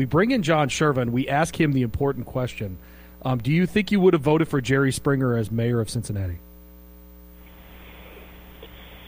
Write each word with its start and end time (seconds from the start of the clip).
we 0.00 0.06
bring 0.06 0.30
in 0.30 0.42
John 0.42 0.70
Cherwa. 0.70 1.10
We 1.10 1.28
ask 1.28 1.60
him 1.60 1.72
the 1.72 1.82
important 1.82 2.24
question: 2.24 2.78
um, 3.22 3.36
Do 3.36 3.52
you 3.52 3.66
think 3.66 3.92
you 3.92 4.00
would 4.00 4.14
have 4.14 4.22
voted 4.22 4.48
for 4.48 4.58
Jerry 4.58 4.92
Springer 4.92 5.36
as 5.36 5.50
mayor 5.50 5.78
of 5.78 5.90
Cincinnati? 5.90 6.38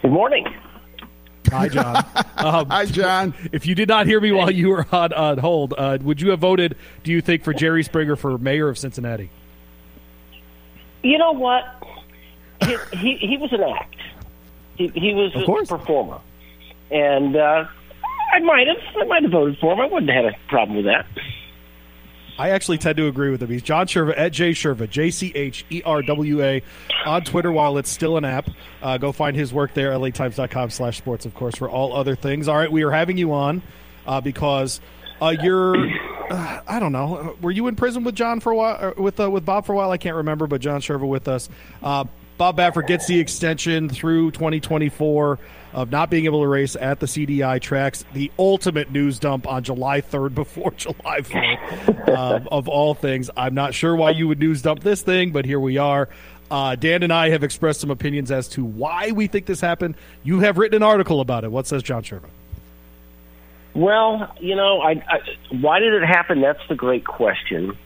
Good 0.02 0.10
morning. 0.10 0.46
Hi, 1.50 1.68
John. 1.68 2.04
Um, 2.42 2.68
Hi, 2.70 2.86
John. 2.86 3.34
If 3.52 3.66
you 3.66 3.76
did 3.76 3.88
not 3.88 4.06
hear 4.06 4.20
me 4.20 4.32
while 4.32 4.50
you 4.50 4.70
were 4.70 4.84
on, 4.90 5.12
on 5.12 5.38
hold, 5.38 5.74
uh, 5.78 5.96
would 6.02 6.20
you 6.20 6.30
have 6.30 6.40
voted? 6.40 6.76
Do 7.04 7.13
you 7.13 7.21
think 7.21 7.45
for 7.45 7.54
Jerry 7.54 7.85
Springer 7.85 8.17
for 8.17 8.37
mayor 8.37 8.69
of 8.69 8.77
Cincinnati? 8.77 9.31
You 11.04 11.19
know 11.19 11.31
what? 11.31 11.65
He 12.63 12.77
he, 12.97 13.17
he 13.17 13.38
was 13.38 13.53
an 13.53 13.63
act. 13.63 13.97
He, 14.77 14.88
he 14.88 15.15
was 15.15 15.33
Of 15.37 15.43
a 15.43 15.67
performer, 15.67 16.20
and 16.91 17.37
uh, 17.37 17.66
I 18.33 18.38
might 18.41 18.66
have 18.66 18.78
I 19.01 19.05
might 19.05 19.23
have 19.23 19.33
voted 19.33 19.59
for 19.59 19.73
him. 19.74 19.80
I 19.80 19.87
wouldn't 19.87 20.10
have 20.10 20.24
had 20.24 20.34
a 20.34 20.48
problem 20.48 20.77
with 20.77 20.87
that. 20.87 21.06
I 22.38 22.51
actually 22.51 22.78
tend 22.78 22.96
to 22.96 23.06
agree 23.06 23.30
with 23.30 23.42
him. 23.42 23.50
He's 23.50 23.62
John 23.62 23.86
Cherwa 23.86 24.14
at 24.16 24.32
J 24.32 24.52
Cherwa, 24.52 24.88
J 24.88 25.10
C 25.10 25.32
H 25.34 25.66
E 25.70 25.82
R 25.84 26.02
W 26.02 26.42
A, 26.42 26.62
on 27.05 27.22
Twitter 27.22 27.52
while 27.52 27.77
it's 27.77 27.91
still 27.91 28.16
an 28.16 28.24
app. 28.24 28.48
Uh, 28.82 28.96
go 28.96 29.12
find 29.12 29.36
his 29.36 29.52
work 29.52 29.74
there, 29.74 29.92
latimes.com 29.92 30.70
slash 30.70 30.96
sports, 30.96 31.27
of 31.27 31.34
course, 31.34 31.55
for 31.55 31.68
all 31.68 31.95
other 31.95 32.16
things. 32.16 32.48
All 32.48 32.56
right, 32.56 32.72
we 32.72 32.82
are 32.82 32.91
having 32.91 33.18
you 33.18 33.32
on 33.32 33.62
uh, 34.06 34.20
because 34.22 34.80
uh, 35.20 35.34
you're, 35.42 35.77
uh, 36.30 36.60
I 36.66 36.80
don't 36.80 36.92
know, 36.92 37.36
were 37.42 37.50
you 37.50 37.66
in 37.69 37.77
prison 37.77 38.02
with 38.02 38.14
John 38.14 38.41
for 38.41 38.50
a 38.50 38.56
while, 38.56 38.94
with, 38.96 39.20
uh, 39.20 39.30
with 39.30 39.44
Bob 39.44 39.66
for 39.66 39.74
a 39.74 39.77
while? 39.77 39.91
I 39.91 39.98
can't 39.98 40.16
remember, 40.16 40.46
but 40.46 40.60
John 40.62 40.80
Sherva 40.80 41.06
with 41.06 41.28
us. 41.28 41.50
Bob 42.42 42.56
Baffert 42.56 42.88
gets 42.88 43.06
the 43.06 43.20
extension 43.20 43.88
through 43.88 44.32
2024 44.32 45.38
of 45.74 45.92
not 45.92 46.10
being 46.10 46.24
able 46.24 46.42
to 46.42 46.48
race 46.48 46.74
at 46.74 46.98
the 46.98 47.06
CDI 47.06 47.60
tracks. 47.60 48.05
The 48.14 48.33
ultimate 48.37 48.91
news 48.91 49.20
dump 49.20 49.46
on 49.46 49.62
July 49.62 50.00
3rd 50.00 50.34
before 50.34 50.73
July 50.77 51.20
4th, 51.20 52.09
um, 52.09 52.48
of 52.50 52.66
all 52.66 52.95
things. 52.95 53.30
I'm 53.36 53.55
not 53.55 53.74
sure 53.74 53.95
why 53.95 54.10
you 54.10 54.27
would 54.27 54.41
news 54.41 54.60
dump 54.60 54.80
this 54.80 55.03
thing, 55.03 55.31
but 55.31 55.44
here 55.44 55.61
we 55.61 55.78
are. 55.78 56.08
Uh, 56.50 56.75
Dan 56.75 57.05
and 57.05 57.12
I 57.12 57.28
have 57.28 57.44
expressed 57.44 57.81
some 57.81 57.92
opinions 57.92 58.33
as 58.33 58.48
to 58.48 58.64
why 58.64 59.12
we 59.12 59.28
think 59.28 59.47
this 59.47 59.61
happened. 59.61 59.94
You 60.25 60.41
have 60.41 60.59
written 60.59 60.75
an 60.75 60.83
article 60.83 61.20
about 61.20 61.44
it. 61.44 61.53
What 61.53 61.69
says 61.69 61.84
John 61.84 62.03
Cherwa? 62.03 62.28
Well, 63.75 64.34
you 64.41 64.56
know, 64.56 64.81
I, 64.81 64.94
I 65.09 65.20
why 65.61 65.78
did 65.78 65.94
it 65.94 66.05
happen? 66.05 66.41
That's 66.41 66.66
the 66.69 66.75
great 66.75 67.05
question. 67.05 67.78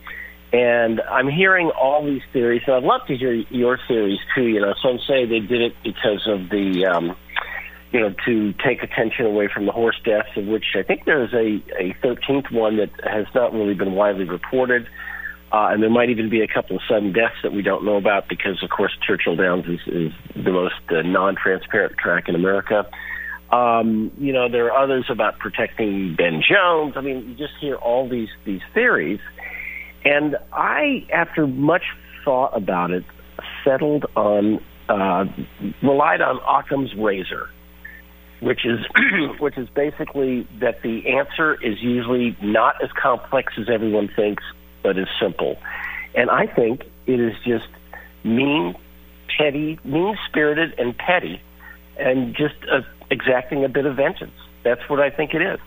And 0.53 1.01
I'm 1.01 1.29
hearing 1.29 1.71
all 1.71 2.05
these 2.05 2.23
theories, 2.33 2.63
and 2.67 2.77
I'd 2.77 2.83
love 2.83 3.03
to 3.09 3.17
hear 3.17 3.33
your 3.33 3.79
theories 3.89 4.21
too. 4.35 4.45
You 4.45 4.61
know, 4.61 4.75
some 4.83 4.99
say 5.07 5.27
they 5.27 5.41
did 5.41 5.61
it 5.61 5.75
because 5.83 6.27
of 6.27 6.49
the, 6.51 6.87
um, 6.87 7.17
you 7.93 8.01
know, 8.01 8.15
to 8.27 8.53
take 8.65 8.83
attention 8.83 9.27
away 9.27 9.49
from 9.53 9.67
the 9.67 9.73
horse 9.73 10.01
deaths, 10.05 10.29
of 10.37 10.47
which 10.47 10.65
I 10.77 10.83
think 10.83 11.05
there's 11.05 11.33
a 11.33 11.63
a 11.79 11.95
13th 12.03 12.53
one 12.53 12.77
that 12.77 12.91
has 13.05 13.27
not 13.35 13.53
really 13.53 13.75
been 13.75 13.93
widely 13.93 14.25
reported. 14.25 14.87
Uh, 15.53 15.69
and 15.71 15.83
there 15.83 15.91
might 15.91 16.11
even 16.11 16.29
be 16.29 16.43
a 16.43 16.49
couple 16.49 16.77
of 16.77 16.83
sudden 16.89 17.13
deaths 17.13 17.37
that 17.43 17.53
we 17.53 17.63
don't 17.63 17.85
know 17.85 17.97
about 17.97 18.29
because, 18.29 18.63
of 18.65 18.71
course, 18.71 18.93
Churchill 19.07 19.37
Downs 19.37 19.65
is, 19.67 19.81
is 19.87 20.13
the 20.35 20.51
most 20.51 20.75
uh, 20.91 21.03
non-transparent 21.03 21.97
track 21.97 22.29
in 22.29 22.35
America. 22.35 22.85
Um, 23.51 24.11
you 24.19 24.33
know, 24.33 24.49
there 24.49 24.73
are 24.73 24.83
others 24.85 25.07
about 25.09 25.39
protecting 25.39 26.17
Ben 26.17 26.43
Jones. 26.43 26.95
I 26.97 27.01
mean, 27.01 27.29
you 27.29 27.35
just 27.37 27.55
hear 27.61 27.77
all 27.77 28.09
these 28.09 28.29
these 28.45 28.63
theories, 28.75 29.21
and 30.07 30.37
I, 30.53 31.05
after 31.13 31.49
much 31.49 31.83
thought 32.25 32.57
about 32.57 32.93
it, 32.93 33.05
settled 33.65 34.07
on 34.15 34.63
uh, 34.89 35.25
relied 35.83 36.21
on 36.21 36.39
Occam's 36.47 36.95
razor, 36.95 37.51
which 38.39 38.65
is 38.65 38.87
which 39.41 39.59
is 39.59 39.69
basically 39.69 40.47
that 40.61 40.81
the 40.83 41.09
answer 41.09 41.55
is 41.55 41.83
usually 41.83 42.37
not 42.41 42.77
as 42.85 42.91
complex 42.93 43.55
as 43.59 43.69
everyone 43.69 44.09
thinks, 44.15 44.45
but 44.85 44.97
is 44.97 45.09
simple. 45.21 45.57
And 46.15 46.31
I 46.31 46.47
think 46.47 46.85
it 47.07 47.19
is 47.19 47.35
just 47.45 47.69
mean, 48.23 48.77
petty, 49.37 49.81
mean 49.85 50.17
spirited, 50.29 50.79
and 50.79 50.97
petty, 50.97 51.43
and 51.99 52.33
just 52.37 52.55
uh, 52.73 52.83
exacting 53.11 53.65
a 53.65 53.69
bit 53.69 53.87
of 53.87 53.97
vengeance. 53.97 54.39
That's 54.63 54.89
what 54.89 55.01
I 55.01 55.11
think 55.11 55.35
it 55.35 55.43
is. 55.43 55.59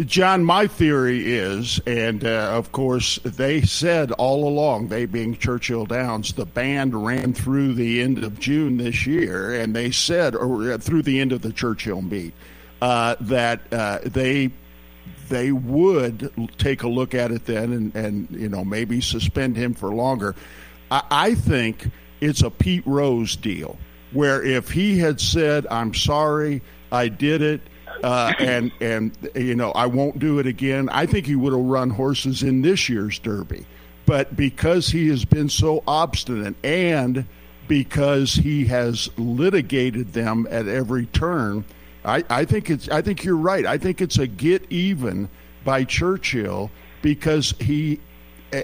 John, 0.00 0.44
my 0.44 0.66
theory 0.66 1.32
is, 1.34 1.80
and 1.86 2.24
uh, 2.24 2.50
of 2.52 2.72
course, 2.72 3.20
they 3.22 3.60
said 3.60 4.10
all 4.10 4.48
along, 4.48 4.88
they 4.88 5.06
being 5.06 5.36
Churchill 5.36 5.86
Downs, 5.86 6.32
the 6.32 6.46
band 6.46 7.06
ran 7.06 7.32
through 7.32 7.74
the 7.74 8.02
end 8.02 8.24
of 8.24 8.40
June 8.40 8.78
this 8.78 9.06
year, 9.06 9.54
and 9.54 9.74
they 9.74 9.92
said, 9.92 10.34
or 10.34 10.72
uh, 10.72 10.78
through 10.78 11.02
the 11.02 11.20
end 11.20 11.30
of 11.30 11.42
the 11.42 11.52
Churchill 11.52 12.02
meet, 12.02 12.34
uh, 12.82 13.14
that 13.20 13.72
uh, 13.72 14.00
they 14.04 14.50
they 15.28 15.52
would 15.52 16.28
take 16.58 16.82
a 16.82 16.88
look 16.88 17.14
at 17.14 17.30
it 17.30 17.46
then, 17.46 17.72
and, 17.72 17.94
and 17.94 18.28
you 18.32 18.48
know 18.48 18.64
maybe 18.64 19.00
suspend 19.00 19.56
him 19.56 19.74
for 19.74 19.90
longer. 19.90 20.34
I, 20.90 21.02
I 21.08 21.34
think 21.36 21.88
it's 22.20 22.42
a 22.42 22.50
Pete 22.50 22.84
Rose 22.84 23.36
deal, 23.36 23.78
where 24.10 24.42
if 24.42 24.70
he 24.72 24.98
had 24.98 25.20
said, 25.20 25.68
"I'm 25.70 25.94
sorry, 25.94 26.62
I 26.90 27.06
did 27.06 27.42
it." 27.42 27.60
Uh, 28.04 28.34
and 28.38 28.70
and 28.82 29.16
you 29.34 29.54
know 29.54 29.72
I 29.72 29.86
won't 29.86 30.18
do 30.18 30.38
it 30.38 30.46
again. 30.46 30.90
I 30.90 31.06
think 31.06 31.26
he 31.26 31.34
would 31.34 31.54
have 31.54 31.62
run 31.62 31.88
horses 31.88 32.42
in 32.42 32.60
this 32.60 32.88
year's 32.88 33.18
Derby, 33.18 33.64
but 34.04 34.36
because 34.36 34.88
he 34.88 35.08
has 35.08 35.24
been 35.24 35.48
so 35.48 35.82
obstinate 35.88 36.54
and 36.62 37.24
because 37.66 38.34
he 38.34 38.66
has 38.66 39.08
litigated 39.16 40.12
them 40.12 40.46
at 40.50 40.68
every 40.68 41.06
turn, 41.06 41.64
I, 42.04 42.22
I 42.28 42.44
think 42.44 42.68
it's 42.68 42.90
I 42.90 43.00
think 43.00 43.24
you're 43.24 43.36
right. 43.36 43.64
I 43.64 43.78
think 43.78 44.02
it's 44.02 44.18
a 44.18 44.26
get 44.26 44.70
even 44.70 45.30
by 45.64 45.84
Churchill 45.84 46.70
because 47.02 47.54
he. 47.58 48.00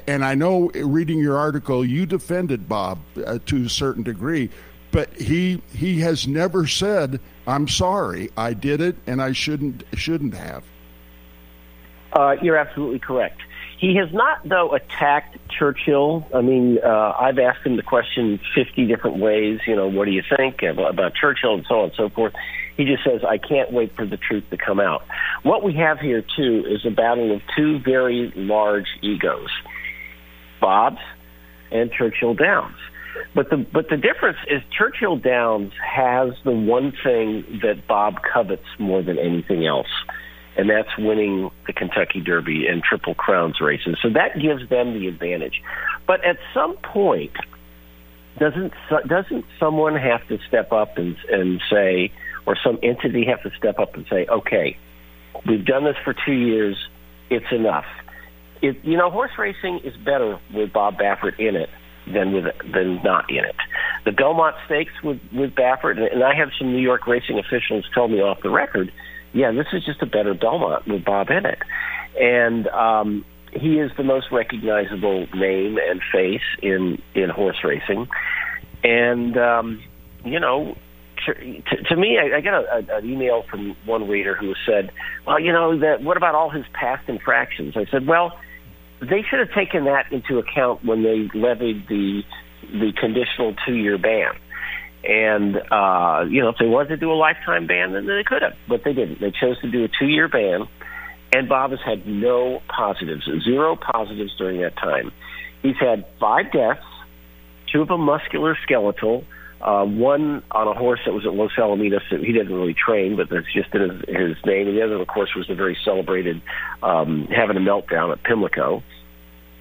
And 0.07 0.25
I 0.25 0.37
know, 0.37 0.71
reading 0.73 1.19
your 1.19 1.37
article, 1.37 1.85
you 1.85 2.07
defended 2.07 2.69
Bob 2.69 3.01
uh, 3.27 3.41
to 3.47 3.65
a 3.65 3.69
certain 3.69 4.05
degree, 4.05 4.49
but 4.93 5.13
he 5.15 5.61
he 5.75 5.99
has 6.01 6.29
never 6.29 6.69
said 6.69 7.19
I'm 7.47 7.69
sorry 7.69 8.31
I 8.37 8.53
did 8.55 8.81
it 8.81 8.97
and 9.07 9.21
I 9.23 9.33
shouldn't 9.33 9.85
shouldn't 9.95 10.35
have. 10.35 10.65
Uh, 12.13 12.37
you're 12.43 12.57
absolutely 12.57 12.99
correct. 12.99 13.41
He 13.79 13.97
has 13.97 14.13
not, 14.13 14.47
though, 14.47 14.75
attacked 14.75 15.39
Churchill. 15.49 16.27
I 16.35 16.43
mean, 16.43 16.79
uh, 16.85 17.15
I've 17.19 17.39
asked 17.39 17.65
him 17.65 17.77
the 17.77 17.83
question 17.83 18.39
50 18.55 18.87
different 18.87 19.19
ways. 19.19 19.61
You 19.67 19.75
know, 19.75 19.89
what 19.89 20.05
do 20.05 20.11
you 20.11 20.23
think 20.37 20.63
about 20.63 21.15
Churchill 21.15 21.55
and 21.55 21.65
so 21.67 21.79
on 21.79 21.85
and 21.85 21.93
so 21.97 22.11
forth. 22.11 22.35
He 22.77 22.85
just 22.85 23.05
says, 23.05 23.23
I 23.27 23.39
can't 23.39 23.73
wait 23.73 23.97
for 23.97 24.05
the 24.05 24.19
truth 24.19 24.45
to 24.51 24.59
come 24.59 24.81
out. 24.81 25.03
What 25.45 25.63
we 25.63 25.75
have 25.75 25.99
here, 25.99 26.23
too, 26.37 26.65
is 26.69 26.85
a 26.85 26.91
battle 26.91 27.35
of 27.35 27.41
two 27.57 27.79
very 27.79 28.33
large 28.37 28.87
egos 29.01 29.49
Bob's 30.61 31.01
and 31.71 31.91
Churchill 31.91 32.35
Downs. 32.35 32.77
But 33.35 33.51
the 33.51 33.59
but 33.59 33.89
the 33.89 33.97
difference 33.97 34.39
is 34.49 34.61
Churchill 34.77 35.17
Downs 35.17 35.73
has 35.85 36.33
the 36.45 36.53
one 36.53 36.93
thing 37.05 37.61
that 37.63 37.87
Bob 37.87 38.17
covets 38.23 38.67
more 38.79 39.03
than 39.03 39.19
anything 39.19 39.67
else, 39.67 39.89
and 40.57 40.69
that's 40.69 40.97
winning 40.99 41.51
the 41.67 41.73
Kentucky 41.73 42.21
Derby 42.21 42.67
and 42.67 42.83
Triple 42.83 43.15
Crowns 43.15 43.61
races. 43.61 43.99
So 44.03 44.11
that 44.11 44.41
gives 44.41 44.69
them 44.69 44.95
the 44.95 45.07
advantage. 45.07 45.63
But 46.07 46.25
at 46.25 46.39
some 46.53 46.77
point, 46.77 47.33
doesn't 48.39 48.73
doesn't 49.07 49.45
someone 49.61 49.95
have 49.97 50.27
to 50.29 50.39
step 50.49 50.73
up 50.73 50.99
and 50.99 51.17
and 51.31 51.61
say, 51.71 52.13
or 52.47 52.57
some 52.63 52.79
entity 52.83 53.27
have 53.27 53.43
to 53.43 53.51
step 53.57 53.79
up 53.79 53.95
and 53.95 54.07
say, 54.11 54.27
okay, 54.27 54.77
we've 55.47 55.65
done 55.65 55.85
this 55.85 55.97
for 56.05 56.15
two 56.27 56.33
years, 56.33 56.77
it's 57.29 57.53
enough. 57.53 57.87
It, 58.61 58.85
you 58.85 58.97
know, 58.97 59.09
horse 59.09 59.31
racing 59.39 59.81
is 59.85 59.97
better 59.97 60.39
with 60.53 60.73
Bob 60.73 60.99
Baffert 60.99 61.39
in 61.39 61.57
it 61.57 61.71
than 62.07 62.33
with 62.33 62.45
than 62.73 63.01
not 63.03 63.31
in 63.31 63.45
it. 63.45 63.57
The 64.05 64.13
Belmont 64.13 64.57
Stakes 64.67 64.93
with 65.03 65.21
with 65.33 65.55
Baffert, 65.55 65.99
and 65.99 66.23
I 66.25 66.35
have 66.35 66.49
some 66.59 66.73
New 66.73 66.81
York 66.81 67.07
racing 67.07 67.39
officials 67.39 67.85
tell 67.95 68.09
me 68.09 68.21
off 68.21 68.39
the 68.43 68.51
record, 68.51 68.93
yeah, 69.33 69.53
this 69.53 69.67
is 69.73 69.85
just 69.85 70.03
a 70.03 70.07
better 70.07 70.35
Belmont 70.35 70.87
with 70.87 71.05
Bob 71.05 71.29
in 71.31 71.47
it, 71.47 71.59
and 72.19 72.67
um, 72.69 73.25
he 73.53 73.79
is 73.79 73.91
the 73.97 74.03
most 74.03 74.27
recognizable 74.33 75.27
name 75.35 75.79
and 75.79 76.01
face 76.13 76.43
in 76.63 77.01
in 77.15 77.31
horse 77.31 77.59
racing, 77.65 78.09
and 78.85 79.37
um, 79.37 79.83
you 80.25 80.41
know. 80.41 80.77
To, 81.27 81.35
to 81.35 81.97
me, 81.97 82.19
I, 82.19 82.39
I 82.39 82.41
got 82.41 82.55
a, 82.55 82.95
a, 82.95 82.97
an 82.97 83.05
email 83.11 83.45
from 83.51 83.77
one 83.85 84.09
reader 84.09 84.35
who 84.35 84.55
said, 84.65 84.91
"Well, 85.27 85.39
you 85.39 85.53
know 85.53 85.79
that. 85.79 86.03
What 86.03 86.17
about 86.17 86.35
all 86.35 86.49
his 86.49 86.65
past 86.73 87.11
infractions?" 87.11 87.75
I 87.77 87.85
said, 87.91 88.07
"Well, 88.07 88.33
they 89.01 89.23
should 89.29 89.39
have 89.39 89.53
taken 89.53 89.85
that 89.85 90.13
into 90.13 90.39
account 90.39 90.85
when 90.85 91.03
they 91.03 91.29
levied 91.35 91.89
the 91.89 92.23
the 92.73 92.93
conditional 93.01 93.55
two 93.67 93.75
year 93.75 93.99
ban. 93.99 94.33
And 95.03 95.57
uh, 95.57 96.27
you 96.29 96.43
know, 96.43 96.51
if 96.51 96.57
they 96.59 96.67
wanted 96.67 96.89
to 96.89 96.97
do 96.99 97.11
a 97.11 97.15
lifetime 97.15 97.67
ban, 97.67 97.93
then 97.93 98.07
they 98.07 98.23
could 98.25 98.43
have, 98.43 98.53
but 98.69 98.83
they 98.85 98.93
didn't. 98.93 99.21
They 99.21 99.31
chose 99.31 99.59
to 99.63 99.71
do 99.71 99.85
a 99.85 99.89
two 99.89 100.07
year 100.07 100.29
ban. 100.29 100.69
And 101.33 101.49
Bob 101.49 101.71
has 101.71 101.81
had 101.85 102.07
no 102.07 102.61
positives, 102.69 103.29
zero 103.45 103.77
positives 103.77 104.33
during 104.37 104.61
that 104.63 104.77
time. 104.77 105.13
He's 105.63 105.77
had 105.79 106.05
five 106.19 106.51
deaths, 106.53 106.85
two 107.73 107.83
of 107.83 107.89
them 107.89 108.01
muscular 108.01 108.59
skeletal, 108.65 109.25
Uh, 109.61 109.85
one 109.85 110.43
on 110.53 110.69
a 110.69 110.73
horse 110.73 111.01
that 111.05 111.13
was 111.13 111.27
at 111.27 111.35
Los 111.35 111.53
Alamitos 111.59 112.01
he 112.09 112.33
didn't 112.33 112.53
really 112.53 112.75
train, 112.75 113.17
but 113.17 113.29
that's 113.29 113.53
just 113.53 113.75
in 113.75 113.83
his, 113.83 113.91
his 114.09 114.37
name. 114.47 114.69
And 114.69 114.77
the 114.77 114.83
other, 114.83 115.01
of 115.01 115.07
course, 115.07 115.31
was 115.37 115.47
the 115.49 115.55
very 115.55 115.77
celebrated 115.85 116.41
um, 116.83 117.29
having 117.35 117.57
a 117.57 117.61
meltdown 117.61 118.11
at 118.11 118.23
Pimlico. 118.23 118.83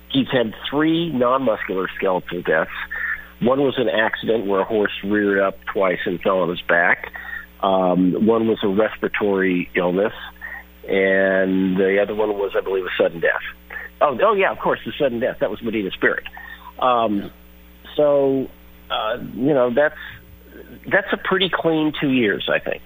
He's 0.10 0.28
had 0.32 0.54
three 0.70 1.12
non-muscular 1.12 1.88
skeletal 1.98 2.42
deaths. 2.42 2.72
One 3.42 3.60
was 3.60 3.76
an 3.78 3.90
accident 3.90 4.48
where 4.48 4.62
a 4.62 4.66
horse 4.66 4.92
reared 5.04 5.40
up 5.40 5.58
twice 5.72 6.00
and 6.06 6.20
fell 6.22 6.40
on 6.40 6.50
his 6.50 6.62
back. 6.62 7.12
Um, 7.62 8.26
one 8.26 8.48
was 8.48 8.60
a 8.64 8.68
respiratory 8.68 9.70
illness, 9.76 10.14
and 10.88 11.78
the 11.78 12.00
other 12.02 12.16
one 12.16 12.30
was, 12.30 12.54
I 12.58 12.62
believe, 12.62 12.86
a 12.86 13.02
sudden 13.02 13.20
death. 13.20 13.44
Oh, 14.02 14.18
oh 14.24 14.34
yeah, 14.34 14.52
of 14.52 14.60
course, 14.60 14.80
the 14.86 14.94
sudden 14.98 15.20
death. 15.20 15.38
That 15.42 15.50
was 15.50 15.62
Medina 15.62 15.92
Spirit. 15.92 16.24
Um, 16.80 17.32
so, 17.96 18.48
uh, 18.90 19.18
you 19.34 19.54
know, 19.54 19.72
that's 19.74 19.98
that's 20.92 21.12
a 21.12 21.18
pretty 21.18 21.50
clean 21.50 21.94
two 22.00 22.12
years, 22.12 22.50
I 22.52 22.60
think. 22.60 22.84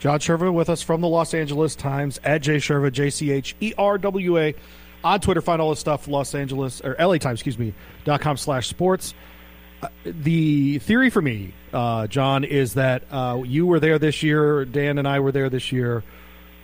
John 0.00 0.18
Cherwa 0.20 0.52
with 0.52 0.68
us 0.68 0.82
from 0.82 1.00
the 1.00 1.08
Los 1.08 1.32
Angeles 1.32 1.74
Times 1.74 2.20
at 2.24 2.42
J 2.42 2.56
Cherwa, 2.56 2.92
J 2.92 3.10
C 3.10 3.30
H 3.30 3.56
E 3.60 3.72
R 3.78 3.96
W 3.98 4.38
A 4.38 4.54
on 5.02 5.20
Twitter. 5.20 5.40
Find 5.40 5.62
all 5.62 5.70
this 5.70 5.80
stuff, 5.80 6.06
Los 6.08 6.34
Angeles 6.34 6.80
or 6.82 6.94
LA 6.98 7.18
Times, 7.18 7.40
excuse 7.40 7.58
me, 7.58 7.72
dot 8.04 8.20
com 8.20 8.36
slash 8.36 8.68
sports. 8.68 9.14
Uh, 9.82 9.88
the 10.04 10.78
theory 10.80 11.10
for 11.10 11.22
me, 11.22 11.54
uh, 11.72 12.06
John, 12.06 12.44
is 12.44 12.74
that 12.74 13.04
uh, 13.10 13.42
you 13.44 13.66
were 13.66 13.80
there 13.80 13.98
this 13.98 14.22
year. 14.22 14.64
Dan 14.64 14.98
and 14.98 15.08
I 15.08 15.20
were 15.20 15.32
there 15.32 15.48
this 15.48 15.72
year. 15.72 16.04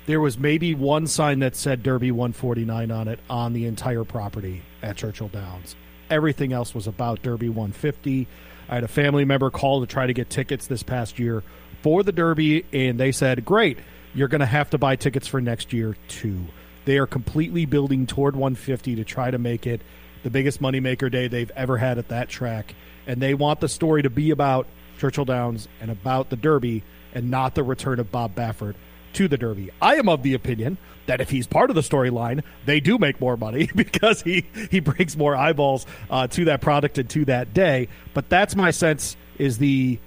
There 0.06 0.20
was 0.20 0.38
maybe 0.38 0.74
one 0.74 1.06
sign 1.06 1.38
that 1.40 1.56
said 1.56 1.82
Derby 1.82 2.10
149 2.10 2.90
on 2.90 3.08
it 3.08 3.20
on 3.28 3.52
the 3.52 3.66
entire 3.66 4.04
property 4.04 4.62
at 4.82 4.96
Churchill 4.96 5.28
Downs. 5.28 5.76
Everything 6.10 6.52
else 6.52 6.74
was 6.74 6.86
about 6.86 7.22
Derby 7.22 7.48
150. 7.48 8.26
I 8.68 8.74
had 8.74 8.84
a 8.84 8.88
family 8.88 9.24
member 9.24 9.50
call 9.50 9.80
to 9.80 9.86
try 9.86 10.06
to 10.06 10.12
get 10.12 10.28
tickets 10.28 10.66
this 10.66 10.82
past 10.82 11.18
year 11.18 11.42
for 11.82 12.02
the 12.02 12.12
Derby, 12.12 12.66
and 12.72 12.98
they 12.98 13.12
said, 13.12 13.44
Great, 13.44 13.78
you're 14.14 14.28
going 14.28 14.40
to 14.40 14.46
have 14.46 14.70
to 14.70 14.78
buy 14.78 14.96
tickets 14.96 15.26
for 15.26 15.40
next 15.40 15.72
year, 15.72 15.96
too. 16.08 16.46
They 16.84 16.98
are 16.98 17.06
completely 17.06 17.64
building 17.64 18.06
toward 18.06 18.34
150 18.34 18.96
to 18.96 19.04
try 19.04 19.30
to 19.30 19.38
make 19.38 19.66
it 19.66 19.80
the 20.22 20.30
biggest 20.30 20.60
moneymaker 20.60 21.10
day 21.10 21.28
they've 21.28 21.50
ever 21.56 21.78
had 21.78 21.98
at 21.98 22.08
that 22.08 22.28
track. 22.28 22.74
And 23.06 23.20
they 23.20 23.34
want 23.34 23.60
the 23.60 23.68
story 23.68 24.02
to 24.02 24.10
be 24.10 24.30
about 24.30 24.66
Churchill 24.98 25.24
Downs 25.24 25.68
and 25.80 25.90
about 25.90 26.30
the 26.30 26.36
Derby 26.36 26.82
and 27.14 27.30
not 27.30 27.54
the 27.54 27.62
return 27.62 27.98
of 27.98 28.10
Bob 28.10 28.34
Baffert 28.34 28.74
to 29.14 29.28
the 29.28 29.36
Derby. 29.36 29.70
I 29.80 29.96
am 29.96 30.08
of 30.08 30.22
the 30.22 30.34
opinion 30.34 30.78
that 31.06 31.20
if 31.20 31.30
he's 31.30 31.46
part 31.46 31.70
of 31.70 31.76
the 31.76 31.82
storyline, 31.82 32.42
they 32.66 32.80
do 32.80 32.98
make 32.98 33.20
more 33.20 33.36
money 33.36 33.68
because 33.74 34.22
he, 34.22 34.46
he 34.70 34.80
brings 34.80 35.16
more 35.16 35.34
eyeballs 35.34 35.86
uh, 36.10 36.26
to 36.28 36.46
that 36.46 36.60
product 36.60 36.98
and 36.98 37.08
to 37.10 37.24
that 37.26 37.52
day. 37.52 37.88
But 38.14 38.28
that's 38.28 38.54
my 38.54 38.70
sense 38.70 39.16
is 39.38 39.58
the 39.58 39.98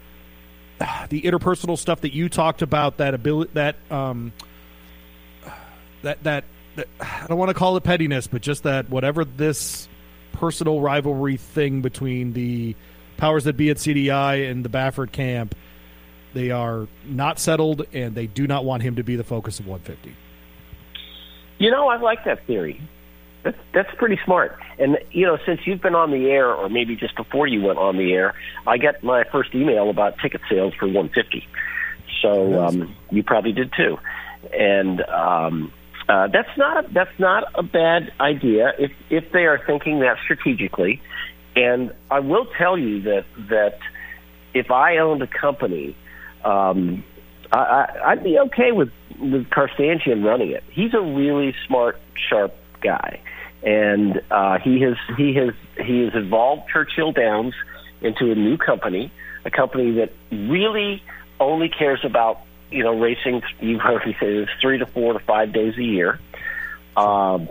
the 1.10 1.22
interpersonal 1.22 1.78
stuff 1.78 2.02
that 2.02 2.14
you 2.14 2.30
talked 2.30 2.62
about 2.62 2.98
that 2.98 3.14
ability 3.14 3.52
that 3.54 3.76
um 3.92 4.34
that 6.02 6.24
that 6.24 6.44
I 7.00 7.28
don't 7.28 7.38
want 7.38 7.50
to 7.50 7.54
call 7.54 7.78
it 7.78 7.84
pettiness, 7.84 8.28
but 8.28 8.42
just 8.42 8.64
that 8.64 8.90
whatever 8.90 9.26
this 9.26 9.88
personal 10.34 10.82
rivalry 10.82 11.38
thing 11.38 11.82
between 11.82 12.34
the 12.34 12.76
powers 13.18 13.44
that 13.44 13.56
be 13.56 13.70
at 13.70 13.78
CDI 13.78 14.50
and 14.50 14.66
the 14.66 14.70
Baffert 14.70 15.12
camp, 15.12 15.56
they 16.34 16.52
are 16.52 16.88
not 17.06 17.40
settled, 17.40 17.86
and 17.94 18.16
they 18.16 18.28
do 18.28 18.48
not 18.48 18.66
want 18.66 18.84
him 18.84 18.96
to 18.96 19.04
be 19.04 19.16
the 19.16 19.24
focus 19.24 19.60
of 19.60 19.68
150. 19.68 20.16
You 21.60 21.72
know, 21.72 21.88
I 21.88 21.98
like 21.98 22.26
that 22.26 22.46
theory. 22.46 22.82
That's 23.44 23.58
that's 23.74 23.90
pretty 23.96 24.20
smart. 24.24 24.58
And 24.80 24.98
you 25.12 25.26
know, 25.26 25.38
since 25.46 25.62
you've 25.66 25.82
been 25.82 25.96
on 25.96 26.12
the 26.12 26.30
air, 26.30 26.54
or 26.54 26.70
maybe 26.70 26.96
just 26.96 27.16
before 27.16 27.46
you 27.48 27.62
went 27.62 27.78
on 27.78 27.98
the 27.98 28.14
air, 28.14 28.34
I 28.66 28.78
got 28.78 29.04
my 29.04 29.24
first 29.32 29.54
email 29.54 29.90
about 29.90 30.18
ticket 30.20 30.42
sales 30.50 30.74
for 30.74 30.86
150. 30.88 31.48
So 32.22 32.64
um, 32.64 32.96
you 33.12 33.22
probably 33.24 33.52
did 33.52 33.74
too. 33.76 33.98
And 34.58 35.02
um, 35.02 35.74
uh, 36.08 36.28
that's 36.28 36.58
not 36.58 36.86
a, 36.86 36.94
that's 36.94 37.20
not 37.20 37.44
a 37.56 37.64
bad 37.64 38.12
idea 38.20 38.74
if 38.80 38.92
if 39.10 39.32
they 39.32 39.46
are 39.46 39.62
thinking 39.66 40.00
that 40.00 40.18
strategically. 40.24 41.02
And 41.56 41.94
I 42.10 42.20
will 42.20 42.48
tell 42.58 42.78
you 42.78 43.02
that 43.04 43.26
that 43.50 43.80
if 44.54 44.72
I 44.72 44.98
owned 44.98 45.22
a 45.22 45.28
company, 45.28 45.96
um, 46.44 47.04
I, 47.51 47.88
I'd 48.06 48.24
be 48.24 48.40
okay 48.40 48.72
with 48.72 48.92
with 49.19 49.50
Carstanjen 49.50 50.24
running 50.24 50.51
it. 50.51 50.63
He's 50.72 50.94
a 50.94 51.01
really 51.01 51.56
smart, 51.68 52.00
sharp 52.30 52.56
guy, 52.81 53.19
and 53.62 54.22
uh, 54.31 54.60
he 54.60 54.81
has 54.81 54.95
he 55.18 55.36
has 55.36 55.54
he 55.86 56.04
has 56.04 56.13
evolved 56.16 56.69
Churchill 56.72 57.12
Downs 57.12 57.54
into 58.01 58.31
a 58.31 58.36
new 58.36 58.57
company, 58.57 59.12
a 59.45 59.51
company 59.51 59.92
that 59.95 60.12
really 60.31 61.04
only 61.40 61.69
cares 61.69 62.00
about 62.04 62.40
you 62.74 62.84
know, 62.84 63.00
racing, 63.00 63.42
you've 63.60 63.81
heard 63.81 64.06
me 64.06 64.16
say 64.19 64.39
this, 64.39 64.50
three 64.60 64.80
to 64.80 64.86
four 64.88 65.13
to 65.13 65.19
five 65.19 65.54
days 65.54 65.78
a 65.78 65.84
year, 65.84 66.19
um, 66.98 67.48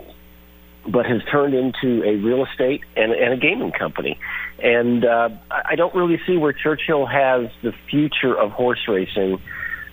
but 0.87 1.05
has 1.05 1.21
turned 1.31 1.53
into 1.53 2.03
a 2.03 2.15
real 2.17 2.45
estate 2.45 2.81
and, 2.95 3.13
and 3.13 3.33
a 3.33 3.37
gaming 3.37 3.71
company. 3.71 4.19
And 4.59 5.05
uh, 5.05 5.29
I 5.49 5.75
don't 5.75 5.95
really 5.95 6.19
see 6.27 6.37
where 6.37 6.53
Churchill 6.53 7.05
has 7.05 7.49
the 7.61 7.73
future 7.89 8.37
of 8.37 8.51
horse 8.51 8.81
racing 8.87 9.39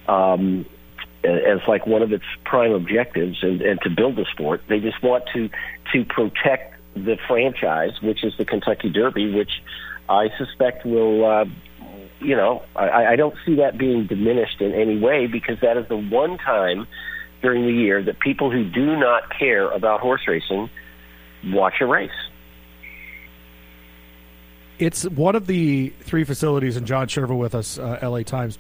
um, 0.09 0.67
as 1.23 1.61
like 1.69 1.87
one 1.87 2.03
of 2.03 2.13
its 2.13 2.25
prime 2.45 2.73
objectives 2.73 3.39
and, 3.43 3.63
and 3.63 3.81
to 3.83 3.91
build 3.91 4.17
the 4.17 4.27
sport. 4.33 4.63
They 4.69 4.81
just 4.81 5.03
want 5.03 5.25
to 5.35 5.49
to 5.93 6.05
protect 6.05 6.75
the 6.95 7.17
franchise, 7.29 8.01
which 8.03 8.25
is 8.25 8.33
the 8.37 8.45
Kentucky 8.45 8.91
Derby, 8.91 9.33
which 9.33 9.63
I 10.09 10.29
suspect 10.39 10.85
will 10.85 11.25
uh, 11.25 11.45
you 12.21 12.37
know, 12.37 12.63
I, 12.77 13.07
I 13.07 13.17
don't 13.17 13.35
see 13.47 13.57
that 13.57 13.79
being 13.79 14.07
diminished 14.07 14.61
in 14.61 14.73
any 14.73 14.99
way 14.99 15.27
because 15.27 15.59
that 15.61 15.77
is 15.77 15.89
the 15.89 15.97
one 15.97 16.39
time 16.39 16.87
during 17.43 17.67
the 17.67 17.73
year 17.73 18.03
that 18.03 18.21
people 18.21 18.51
who 18.51 18.65
do 18.65 18.97
not 18.97 19.37
care 19.39 19.71
about 19.71 20.01
horse 20.01 20.23
racing 20.27 20.71
watch 21.45 21.81
a 21.81 21.87
race. 21.87 22.11
It's 24.79 25.05
one 25.05 25.37
of 25.37 25.47
the 25.47 25.91
three 26.01 26.25
facilities, 26.25 26.77
and 26.77 26.87
John 26.87 27.07
Cherwa 27.07 27.37
with 27.37 27.55
us, 27.55 27.79
uh, 27.79 27.99
LA 28.03 28.23
Times. 28.23 28.59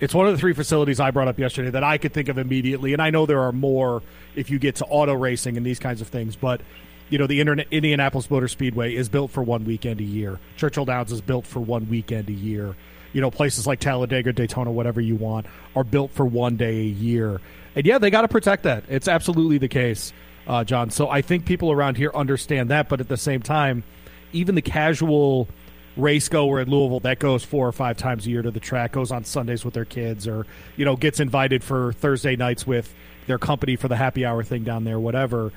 It's 0.00 0.14
one 0.14 0.26
of 0.26 0.32
the 0.32 0.38
three 0.38 0.52
facilities 0.52 1.00
I 1.00 1.10
brought 1.10 1.28
up 1.28 1.38
yesterday 1.38 1.70
that 1.70 1.84
I 1.84 1.96
could 1.96 2.12
think 2.12 2.28
of 2.28 2.36
immediately, 2.36 2.92
and 2.92 3.00
I 3.00 3.10
know 3.10 3.24
there 3.24 3.40
are 3.40 3.52
more 3.52 4.02
if 4.34 4.50
you 4.50 4.58
get 4.58 4.76
to 4.76 4.84
auto 4.84 5.14
racing 5.14 5.56
and 5.56 5.64
these 5.64 5.78
kinds 5.78 6.00
of 6.00 6.08
things, 6.08 6.36
but 6.36 6.60
you 7.08 7.18
know 7.18 7.26
the 7.26 7.40
Indianapolis 7.40 8.30
Motor 8.30 8.48
Speedway 8.48 8.94
is 8.94 9.08
built 9.08 9.30
for 9.30 9.42
one 9.42 9.64
weekend 9.64 10.00
a 10.00 10.04
year. 10.04 10.40
Churchill 10.56 10.84
Downs 10.84 11.12
is 11.12 11.20
built 11.20 11.46
for 11.46 11.60
one 11.60 11.88
weekend 11.88 12.28
a 12.28 12.32
year 12.32 12.74
you 13.12 13.20
know, 13.20 13.30
places 13.30 13.66
like 13.66 13.80
Talladega, 13.80 14.32
Daytona, 14.32 14.70
whatever 14.70 15.00
you 15.00 15.16
want, 15.16 15.46
are 15.76 15.84
built 15.84 16.10
for 16.12 16.24
one 16.24 16.56
day 16.56 16.80
a 16.80 16.84
year. 16.84 17.40
And 17.74 17.86
yeah, 17.86 17.98
they 17.98 18.10
got 18.10 18.22
to 18.22 18.28
protect 18.28 18.64
that. 18.64 18.84
It's 18.88 19.08
absolutely 19.08 19.58
the 19.58 19.68
case, 19.68 20.12
uh, 20.46 20.64
John. 20.64 20.90
So 20.90 21.08
I 21.08 21.22
think 21.22 21.46
people 21.46 21.72
around 21.72 21.96
here 21.96 22.10
understand 22.14 22.70
that. 22.70 22.88
But 22.88 23.00
at 23.00 23.08
the 23.08 23.16
same 23.16 23.42
time, 23.42 23.84
even 24.32 24.54
the 24.54 24.62
casual 24.62 25.48
race 25.96 26.28
goer 26.28 26.60
at 26.60 26.68
Louisville 26.68 27.00
that 27.00 27.18
goes 27.18 27.44
four 27.44 27.68
or 27.68 27.72
five 27.72 27.98
times 27.98 28.26
a 28.26 28.30
year 28.30 28.42
to 28.42 28.50
the 28.50 28.60
track, 28.60 28.92
goes 28.92 29.12
on 29.12 29.24
Sundays 29.24 29.64
with 29.64 29.74
their 29.74 29.84
kids, 29.84 30.26
or, 30.26 30.46
you 30.76 30.84
know, 30.84 30.96
gets 30.96 31.20
invited 31.20 31.62
for 31.62 31.92
Thursday 31.94 32.36
nights 32.36 32.66
with 32.66 32.94
their 33.26 33.38
company 33.38 33.76
for 33.76 33.88
the 33.88 33.96
happy 33.96 34.24
hour 34.24 34.42
thing 34.42 34.64
down 34.64 34.84
there, 34.84 34.98
whatever 34.98 35.52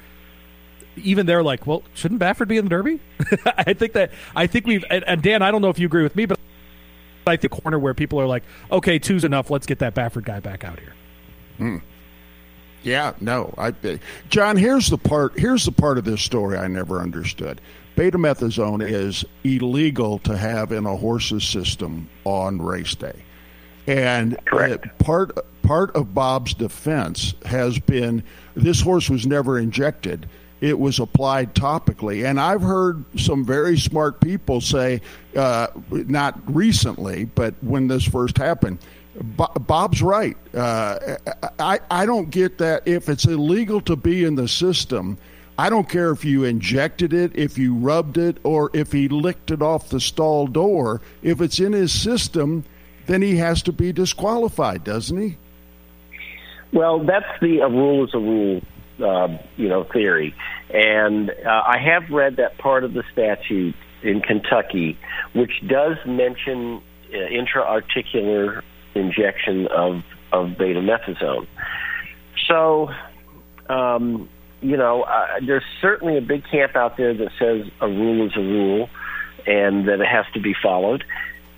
even 0.97 1.25
they're 1.25 1.43
like, 1.43 1.67
well, 1.67 1.83
shouldn't 1.93 2.21
Baffert 2.21 2.47
be 2.47 2.57
in 2.57 2.65
the 2.65 2.69
Derby? 2.69 3.01
I 3.45 3.73
think 3.73 3.93
that 3.93 4.11
I 4.35 4.47
think 4.47 4.65
we've 4.65 4.85
and, 4.89 5.03
and, 5.05 5.21
Dan, 5.21 5.41
I 5.41 5.51
don't 5.51 5.61
know 5.61 5.69
if 5.69 5.77
you 5.77 5.85
agree 5.87 6.03
with 6.03 6.15
me, 6.15 6.25
but 6.25 6.39
like 7.25 7.41
the 7.41 7.49
corner 7.49 7.79
where 7.79 7.93
people 7.93 8.19
are 8.19 8.27
like, 8.27 8.43
okay, 8.71 8.99
two's 8.99 9.23
enough. 9.23 9.49
Let's 9.49 9.65
get 9.65 9.79
that 9.79 9.95
Baffert 9.95 10.25
guy 10.25 10.39
back 10.39 10.63
out 10.63 10.79
here. 10.79 10.93
Hmm. 11.57 11.77
Yeah, 12.83 13.13
no, 13.19 13.53
I. 13.57 13.73
John, 14.29 14.57
here's 14.57 14.89
the 14.89 14.97
part. 14.97 15.39
Here's 15.39 15.65
the 15.65 15.71
part 15.71 15.97
of 15.97 16.05
this 16.05 16.21
story 16.21 16.55
I 16.55 16.67
never 16.67 17.01
understood. 17.01 17.59
Betamethasone 17.95 18.87
is 18.87 19.25
illegal 19.43 20.19
to 20.19 20.37
have 20.37 20.71
in 20.71 20.85
a 20.85 20.95
horse's 20.95 21.43
system 21.43 22.09
on 22.25 22.61
race 22.61 22.93
day, 22.93 23.23
and 23.87 24.37
part 24.99 25.35
part 25.63 25.95
of 25.95 26.13
Bob's 26.13 26.53
defense 26.53 27.33
has 27.45 27.79
been 27.79 28.23
this 28.55 28.81
horse 28.81 29.09
was 29.09 29.25
never 29.25 29.57
injected 29.57 30.29
it 30.65 30.79
was 30.79 30.99
applied 30.99 31.53
topically. 31.53 32.27
And 32.27 32.39
I've 32.39 32.61
heard 32.61 33.05
some 33.19 33.45
very 33.45 33.77
smart 33.77 34.19
people 34.19 34.61
say, 34.61 35.01
uh, 35.35 35.67
not 35.91 36.39
recently, 36.53 37.25
but 37.25 37.53
when 37.61 37.87
this 37.87 38.03
first 38.03 38.37
happened, 38.37 38.79
Bob's 39.15 40.01
right. 40.01 40.35
Uh, 40.55 41.17
I, 41.59 41.79
I 41.91 42.05
don't 42.07 42.31
get 42.31 42.57
that. 42.57 42.87
If 42.87 43.09
it's 43.09 43.25
illegal 43.25 43.79
to 43.81 43.95
be 43.95 44.23
in 44.23 44.33
the 44.33 44.47
system, 44.47 45.19
I 45.57 45.69
don't 45.69 45.87
care 45.87 46.11
if 46.11 46.25
you 46.25 46.43
injected 46.45 47.13
it, 47.13 47.35
if 47.35 47.59
you 47.59 47.75
rubbed 47.75 48.17
it, 48.17 48.37
or 48.43 48.71
if 48.73 48.91
he 48.91 49.07
licked 49.07 49.51
it 49.51 49.61
off 49.61 49.89
the 49.89 50.01
stall 50.01 50.47
door. 50.47 50.99
If 51.21 51.41
it's 51.41 51.59
in 51.59 51.73
his 51.73 51.93
system, 51.93 52.65
then 53.05 53.21
he 53.21 53.37
has 53.37 53.61
to 53.63 53.71
be 53.71 53.93
disqualified, 53.93 54.83
doesn't 54.83 55.21
he? 55.21 55.37
Well, 56.73 57.05
that's 57.05 57.39
the 57.39 57.59
a 57.59 57.69
rule 57.69 58.03
is 58.05 58.13
a 58.15 58.19
rule 58.19 58.61
uh, 59.03 59.37
you 59.57 59.67
know, 59.67 59.83
theory. 59.83 60.33
And 60.75 61.29
uh, 61.29 61.49
I 61.49 61.77
have 61.79 62.09
read 62.09 62.35
that 62.35 62.57
part 62.57 62.83
of 62.83 62.93
the 62.93 63.03
statute 63.13 63.75
in 64.03 64.19
Kentucky, 64.19 64.97
which 65.33 65.51
does 65.65 65.95
mention 66.05 66.81
uh, 67.13 67.17
intra-articular 67.17 68.61
injection 68.93 69.67
of 69.67 70.03
of 70.33 70.49
betamethasone. 70.57 71.47
So, 72.49 72.89
um, 73.69 74.27
you 74.59 74.75
know, 74.75 75.03
uh, 75.03 75.39
there's 75.45 75.63
certainly 75.81 76.17
a 76.17 76.21
big 76.21 76.43
camp 76.51 76.75
out 76.75 76.97
there 76.97 77.13
that 77.13 77.31
says 77.39 77.71
a 77.79 77.87
rule 77.87 78.27
is 78.27 78.33
a 78.35 78.41
rule 78.41 78.89
and 79.47 79.87
that 79.87 80.01
it 80.01 80.07
has 80.07 80.25
to 80.33 80.41
be 80.41 80.53
followed. 80.61 81.05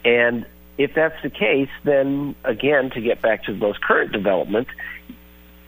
And 0.06 0.46
if 0.78 0.94
that's 0.94 1.16
the 1.24 1.32
case, 1.32 1.70
then 1.84 2.36
again, 2.44 2.92
to 2.92 3.02
get 3.02 3.20
back 3.20 3.46
to 3.46 3.54
the 3.54 3.58
most 3.58 3.82
current 3.82 4.12
development, 4.12 4.68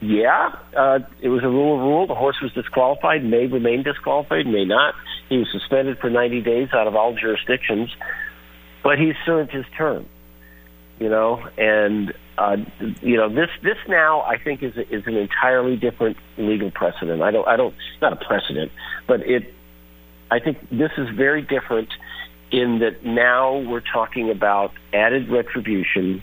yeah, 0.02 0.56
uh, 0.78 1.00
it 1.22 1.28
was 1.28 1.44
a 1.44 1.50
rule 1.50 1.76
of 1.76 1.82
rule. 1.82 2.08
The 2.08 2.16
horse 2.16 2.38
was 2.42 2.54
disqualified, 2.54 3.24
may 3.24 3.48
remain 3.48 3.84
disqualified, 3.84 4.48
may 4.48 4.64
not. 4.64 4.96
He 5.28 5.38
was 5.38 5.48
suspended 5.52 6.00
for 6.00 6.10
90 6.10 6.42
days 6.42 6.70
out 6.74 6.88
of 6.88 6.96
all 6.96 7.14
jurisdictions, 7.14 7.90
but 8.82 8.98
he 8.98 9.14
served 9.26 9.52
his 9.52 9.66
term. 9.78 10.06
You 11.00 11.10
know, 11.10 11.48
and 11.58 12.14
uh, 12.38 12.58
you 13.02 13.16
know 13.16 13.30
this 13.30 13.50
this 13.64 13.78
now 13.88 14.22
I 14.22 14.38
think 14.38 14.62
is 14.62 14.76
is 14.76 15.04
an 15.06 15.16
entirely 15.16 15.78
different 15.78 16.18
legal 16.38 16.72
precedent. 16.72 17.22
I 17.22 17.32
don't 17.32 17.48
I 17.48 17.56
don't 17.56 17.74
not 18.02 18.12
a 18.12 18.18
precedent, 18.18 18.74
but 19.08 19.22
it 19.22 19.54
I 20.30 20.40
think 20.40 20.58
this 20.70 20.92
is 20.98 21.08
very 21.16 21.42
different 21.42 21.90
in 22.52 22.80
that 22.80 23.06
now 23.06 23.60
we're 23.60 23.84
talking 23.94 24.30
about 24.30 24.72
added 24.94 25.30
retribution 25.30 26.22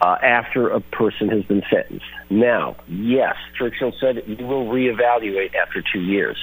uh, 0.00 0.16
after 0.22 0.68
a 0.68 0.80
person 0.80 1.28
has 1.28 1.44
been 1.44 1.62
sentenced. 1.70 2.06
Now, 2.30 2.76
yes, 2.88 3.36
Churchill 3.58 3.92
said 4.00 4.22
you 4.26 4.46
will 4.46 4.66
reevaluate 4.66 5.54
after 5.54 5.82
two 5.92 6.00
years. 6.00 6.38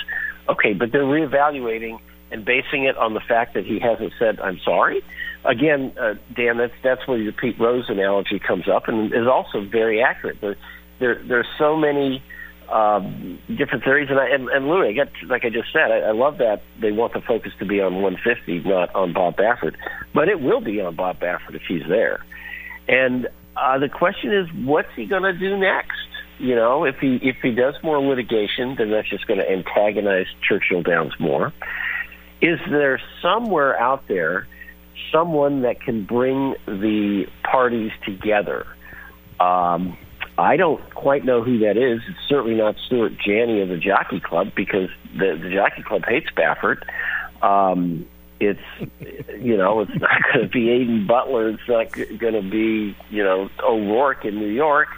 Okay, 0.50 0.74
but 0.74 0.92
they're 0.92 1.04
reevaluating 1.04 2.00
and 2.32 2.46
basing 2.46 2.86
it 2.86 2.98
on 2.98 3.14
the 3.14 3.20
fact 3.20 3.54
that 3.54 3.66
he 3.66 3.80
hasn't 3.80 4.14
said 4.20 4.40
I'm 4.40 4.60
sorry. 4.64 5.02
Again, 5.46 5.94
uh, 6.00 6.16
Dan, 6.36 6.58
that's 6.58 6.74
that's 6.84 7.08
where 7.08 7.24
the 7.24 7.32
Pete 7.32 7.60
Rose 7.60 7.86
analogy 7.90 8.40
comes 8.40 8.68
up, 8.68 8.88
and 8.88 9.14
is 9.14 9.28
also 9.28 9.66
very 9.66 10.02
accurate. 10.02 10.42
There, 10.42 10.58
there 11.00 11.22
there's 11.26 11.48
so 11.58 11.78
many 11.78 12.22
um, 12.70 13.40
different 13.48 13.84
theories, 13.84 14.10
and 14.10 14.20
I, 14.20 14.28
and, 14.30 14.50
and 14.50 14.68
Louis, 14.68 14.90
I 14.90 14.92
get 14.92 15.10
like 15.28 15.46
I 15.46 15.50
just 15.50 15.72
said, 15.72 15.92
I, 15.92 16.00
I 16.00 16.12
love 16.12 16.40
that 16.40 16.64
they 16.82 16.92
want 16.92 17.14
the 17.14 17.22
focus 17.22 17.54
to 17.60 17.66
be 17.66 17.82
on 17.82 18.02
150, 18.02 18.68
not 18.68 18.94
on 18.94 19.14
Bob 19.14 19.38
Baffert, 19.38 19.76
but 20.14 20.28
it 20.28 20.42
will 20.42 20.62
be 20.62 20.82
on 20.82 20.96
Bob 20.96 21.20
Baffert 21.20 21.56
if 21.56 21.62
he's 21.68 21.84
there. 21.88 22.26
And 22.88 23.28
uh, 23.60 23.78
the 23.80 23.90
question 23.90 24.34
is, 24.34 24.48
what's 24.66 24.90
he 24.96 25.06
going 25.06 25.24
to 25.24 25.34
do 25.34 25.58
next? 25.58 25.98
You 26.40 26.56
know, 26.56 26.84
if 26.84 26.98
he 27.00 27.20
if 27.24 27.38
he 27.42 27.52
does 27.52 27.76
more 27.84 28.00
litigation, 28.00 28.76
then 28.78 28.92
that's 28.92 29.10
just 29.10 29.26
going 29.26 29.40
to 29.40 29.50
antagonize 29.50 30.28
Churchill 30.48 30.84
Downs 30.84 31.14
more. 31.20 31.52
Is 32.42 32.60
there 32.70 33.02
somewhere 33.22 33.80
out 33.80 34.08
there 34.08 34.48
someone 35.12 35.64
that 35.64 35.82
can 35.82 36.06
bring 36.06 36.54
the 36.68 37.26
parties 37.44 37.92
together? 38.06 38.68
Um, 39.40 39.98
I 40.38 40.58
don't 40.58 40.94
quite 40.94 41.26
know 41.26 41.42
who 41.42 41.60
that 41.60 41.78
is. 41.78 42.02
It's 42.08 42.30
certainly 42.30 42.56
not 42.56 42.76
Stuart 42.86 43.14
Janney 43.26 43.62
of 43.62 43.70
the 43.70 43.78
Jockey 43.78 44.20
Club 44.20 44.52
because 44.56 44.90
the, 45.18 45.40
the 45.42 45.50
Jockey 45.50 45.82
Club 45.82 46.04
hates 46.08 46.28
Baffert. 46.36 46.84
Um, 47.42 48.06
it's 48.39 48.60
you 49.39 49.58
know 49.58 49.82
it's 49.82 50.00
not 50.00 50.22
going 50.34 50.46
to 50.46 50.51
be 50.51 50.70
Aidan 50.70 51.08
Butler. 51.08 51.50
It's 51.50 51.67
not 51.67 51.91
going 52.20 52.34
to 52.34 52.41
be 52.41 52.96
you 53.10 53.24
know 53.24 53.50
O'Rourke 53.63 54.25
in 54.25 54.36
New 54.36 54.50
York. 54.50 54.89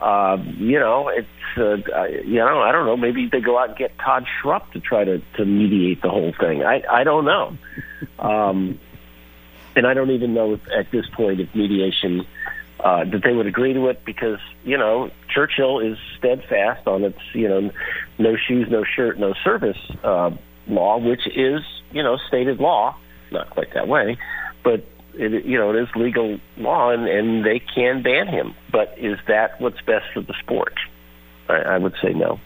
Uh, 0.00 0.36
you 0.58 0.78
know, 0.78 1.08
it's 1.08 1.28
uh, 1.56 2.04
you 2.24 2.36
know 2.36 2.60
I 2.60 2.72
don't 2.72 2.86
know. 2.86 2.96
Maybe 2.96 3.28
they 3.30 3.40
go 3.40 3.58
out 3.58 3.70
and 3.70 3.78
get 3.78 3.96
Todd 3.98 4.26
Schrupp 4.42 4.70
to 4.72 4.80
try 4.80 5.04
to 5.04 5.22
to 5.36 5.44
mediate 5.44 6.02
the 6.02 6.10
whole 6.10 6.32
thing. 6.38 6.62
I 6.62 6.82
I 6.90 7.04
don't 7.04 7.24
know, 7.24 7.56
um, 8.18 8.78
and 9.76 9.86
I 9.86 9.94
don't 9.94 10.10
even 10.10 10.34
know 10.34 10.54
if, 10.54 10.60
at 10.70 10.90
this 10.90 11.06
point 11.14 11.40
if 11.40 11.54
mediation 11.54 12.26
uh, 12.80 13.04
that 13.04 13.22
they 13.24 13.32
would 13.32 13.46
agree 13.46 13.72
to 13.72 13.88
it 13.88 14.04
because 14.04 14.40
you 14.64 14.76
know 14.76 15.10
Churchill 15.32 15.80
is 15.80 15.96
steadfast 16.18 16.86
on 16.86 17.04
its 17.04 17.18
you 17.32 17.48
know 17.48 17.70
no 18.18 18.36
shoes, 18.36 18.68
no 18.70 18.84
shirt, 18.84 19.18
no 19.18 19.32
service 19.44 19.78
uh, 20.02 20.30
law, 20.66 20.98
which 20.98 21.26
is 21.26 21.62
you 21.92 22.02
know 22.02 22.18
stated 22.28 22.60
law, 22.60 22.96
not 23.30 23.50
quite 23.50 23.72
that 23.74 23.88
way, 23.88 24.18
but 24.62 24.84
it, 25.16 25.44
you 25.44 25.58
know, 25.58 25.70
it 25.70 25.76
is 25.76 25.88
legal 25.94 26.38
law, 26.56 26.90
and, 26.90 27.06
and 27.06 27.44
they 27.44 27.60
can 27.60 28.02
ban 28.02 28.26
him. 28.26 28.54
But 28.70 28.94
is 28.98 29.18
that 29.28 29.60
what's 29.60 29.80
best 29.82 30.06
for 30.12 30.22
the 30.22 30.34
sport? 30.40 30.74
I, 31.48 31.54
I 31.54 31.78
would 31.78 31.94
say 32.02 32.12
no. 32.12 32.40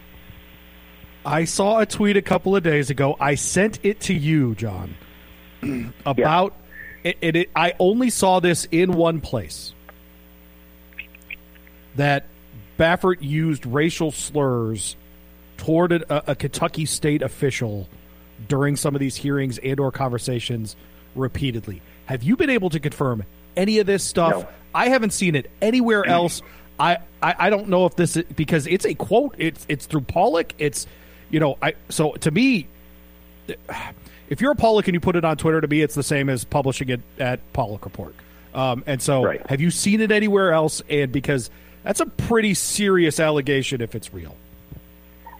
I 1.25 1.45
saw 1.45 1.79
a 1.79 1.85
tweet 1.85 2.17
a 2.17 2.21
couple 2.21 2.55
of 2.55 2.63
days 2.63 2.89
ago. 2.89 3.15
I 3.19 3.35
sent 3.35 3.79
it 3.83 4.01
to 4.01 4.13
you, 4.13 4.55
John, 4.55 4.95
about 6.05 6.55
yeah. 7.03 7.13
it, 7.21 7.35
it, 7.35 7.49
I 7.55 7.73
only 7.79 8.09
saw 8.09 8.39
this 8.39 8.67
in 8.71 8.93
one 8.93 9.19
place 9.21 9.73
that 11.95 12.27
Baffert 12.77 13.17
used 13.21 13.65
racial 13.65 14.11
slurs 14.11 14.95
toward 15.57 15.91
a, 15.91 16.31
a 16.31 16.35
Kentucky 16.35 16.85
state 16.85 17.21
official 17.21 17.89
during 18.47 18.75
some 18.75 18.95
of 18.95 18.99
these 18.99 19.15
hearings 19.15 19.57
and 19.57 19.79
or 19.79 19.91
conversations 19.91 20.75
repeatedly. 21.15 21.81
Have 22.05 22.23
you 22.23 22.35
been 22.35 22.49
able 22.49 22.69
to 22.71 22.79
confirm 22.79 23.23
any 23.55 23.79
of 23.79 23.85
this 23.85 24.03
stuff? 24.03 24.31
No. 24.31 24.47
I 24.73 24.89
haven't 24.89 25.11
seen 25.11 25.35
it 25.35 25.49
anywhere 25.61 26.05
else. 26.05 26.41
I, 26.79 26.97
I, 27.21 27.35
I 27.37 27.49
don't 27.49 27.69
know 27.69 27.85
if 27.85 27.95
this 27.95 28.15
is 28.15 28.23
because 28.35 28.67
it's 28.67 28.85
a 28.85 28.93
quote. 28.93 29.35
It's 29.37 29.65
it's 29.67 29.85
through 29.85 30.01
Paulick. 30.01 30.51
It's 30.57 30.87
you 31.29 31.39
know 31.39 31.57
I 31.61 31.73
so 31.89 32.13
to 32.13 32.31
me, 32.31 32.67
if 34.29 34.41
you're 34.41 34.51
a 34.51 34.55
Paulick 34.55 34.85
and 34.85 34.93
you 34.93 34.99
put 34.99 35.15
it 35.15 35.25
on 35.25 35.37
Twitter, 35.37 35.59
to 35.61 35.67
me 35.67 35.81
it's 35.81 35.95
the 35.95 36.03
same 36.03 36.29
as 36.29 36.45
publishing 36.45 36.89
it 36.89 37.01
at 37.19 37.53
Paulick 37.53 37.83
Report. 37.83 38.15
Um, 38.53 38.83
and 38.87 39.01
so, 39.01 39.23
right. 39.23 39.45
have 39.47 39.61
you 39.61 39.69
seen 39.69 40.01
it 40.01 40.11
anywhere 40.11 40.53
else? 40.53 40.81
And 40.89 41.11
because 41.11 41.49
that's 41.83 41.99
a 41.99 42.05
pretty 42.05 42.53
serious 42.53 43.19
allegation 43.19 43.81
if 43.81 43.93
it's 43.93 44.13
real. 44.13 44.35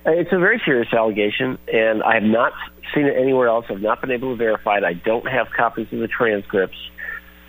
It's 0.05 0.31
a 0.31 0.39
very 0.39 0.61
serious 0.63 0.91
allegation, 0.93 1.57
and 1.71 2.01
I 2.03 2.15
have 2.15 2.23
not 2.23 2.53
seen 2.93 3.05
it 3.05 3.15
anywhere 3.17 3.47
else. 3.47 3.65
I've 3.69 3.81
not 3.81 4.01
been 4.01 4.11
able 4.11 4.31
to 4.31 4.37
verify 4.37 4.77
it. 4.77 4.83
I 4.83 4.93
don't 4.93 5.27
have 5.27 5.47
copies 5.55 5.87
of 5.91 5.99
the 5.99 6.07
transcripts. 6.07 6.77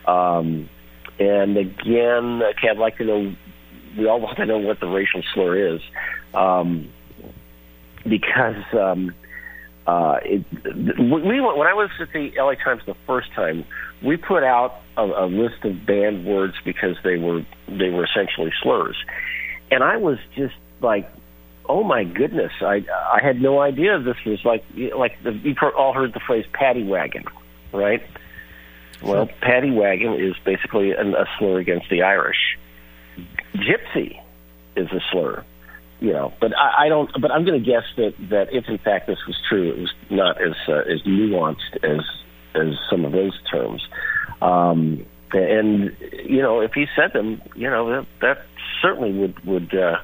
Um, 0.07 0.69
and 1.19 1.57
again, 1.57 2.42
okay, 2.42 2.69
I'd 2.71 2.78
like 2.78 2.99
to 2.99 3.04
know. 3.04 3.35
We 3.99 4.09
all 4.09 4.21
want 4.21 4.38
to 4.38 4.47
know 4.47 4.59
what 4.59 4.80
the 4.80 4.87
racial 4.87 5.23
slur 5.35 5.75
is, 5.75 5.80
um, 6.35 6.92
because 8.04 8.64
um, 8.73 9.14
uh, 9.87 10.19
it, 10.23 10.45
we 10.64 11.40
when 11.40 11.66
I 11.66 11.75
was 11.75 11.90
at 12.00 12.09
the 12.12 12.30
LA 12.37 12.54
Times 12.54 12.83
the 12.87 12.95
first 13.07 13.33
time, 13.35 13.64
we 14.04 14.16
put 14.16 14.45
out 14.45 14.80
a, 14.97 15.02
a 15.02 15.26
list 15.26 15.64
of 15.64 15.87
banned 15.87 16.25
words 16.25 16.54
because 16.64 16.97
they 17.04 17.16
were 17.16 17.45
they 17.69 17.90
were 17.90 18.04
essentially 18.04 18.52
slurs, 18.62 18.97
and 19.71 19.83
I 19.83 19.97
was 19.97 20.19
just 20.37 20.54
like 20.80 21.11
oh 21.71 21.85
my 21.85 22.05
goodness, 22.05 22.53
I 22.61 22.85
I 23.12 23.21
had 23.23 23.41
no 23.41 23.61
idea 23.61 23.99
this 24.00 24.17
was 24.27 24.45
like 24.45 24.65
like 24.97 25.23
the, 25.23 25.33
you've 25.33 25.59
all 25.77 25.93
heard 25.93 26.12
the 26.12 26.21
phrase 26.21 26.45
"paddy 26.53 26.83
wagon," 26.83 27.25
right? 27.73 28.03
Well, 29.03 29.27
sure. 29.27 29.37
paddy 29.41 29.71
wagon 29.71 30.15
is 30.15 30.35
basically 30.45 30.93
an, 30.93 31.15
a 31.15 31.27
slur 31.39 31.59
against 31.61 31.89
the 31.89 32.03
Irish. 32.03 32.59
Gypsy 33.55 34.21
is 34.77 34.89
a 34.91 35.00
slur, 35.12 35.45
you 36.00 36.12
know. 36.12 36.33
But 36.41 36.57
I, 36.57 36.87
I 36.87 36.89
don't. 36.89 37.11
But 37.21 37.31
I'm 37.31 37.45
going 37.45 37.62
to 37.62 37.65
guess 37.65 37.85
that 37.97 38.15
that 38.31 38.53
if 38.53 38.69
in 38.69 38.79
fact 38.79 39.07
this 39.07 39.19
was 39.27 39.37
true, 39.49 39.71
it 39.71 39.79
was 39.79 39.93
not 40.11 40.41
as 40.43 40.55
uh, 40.69 40.93
as 40.93 41.03
nuanced 41.03 41.77
as 41.85 42.00
as 42.55 42.75
some 42.91 43.05
of 43.05 43.12
those 43.12 43.39
terms. 43.50 43.87
Um, 44.43 45.07
and 45.33 45.97
you 46.25 46.43
know, 46.43 46.61
if 46.61 46.73
he 46.75 46.87
said 46.97 47.12
them, 47.12 47.41
you 47.55 47.71
know, 47.71 47.89
that, 47.91 48.07
that 48.21 48.47
certainly 48.83 49.12
would 49.12 49.45
would 49.45 49.75
uh, 49.75 49.99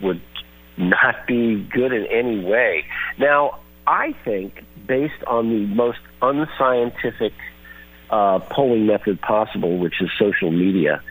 would 0.00 0.20
not 0.78 1.26
be 1.26 1.62
good 1.72 1.92
in 1.92 2.06
any 2.06 2.44
way. 2.44 2.84
Now, 3.18 3.60
I 3.86 4.14
think, 4.24 4.64
based 4.86 5.22
on 5.26 5.48
the 5.50 5.66
most 5.66 5.98
unscientific 6.22 7.32
uh, 8.10 8.38
polling 8.38 8.86
method 8.86 9.20
possible, 9.20 9.78
which 9.78 10.00
is 10.00 10.10
social 10.18 10.50
media, 10.50 11.02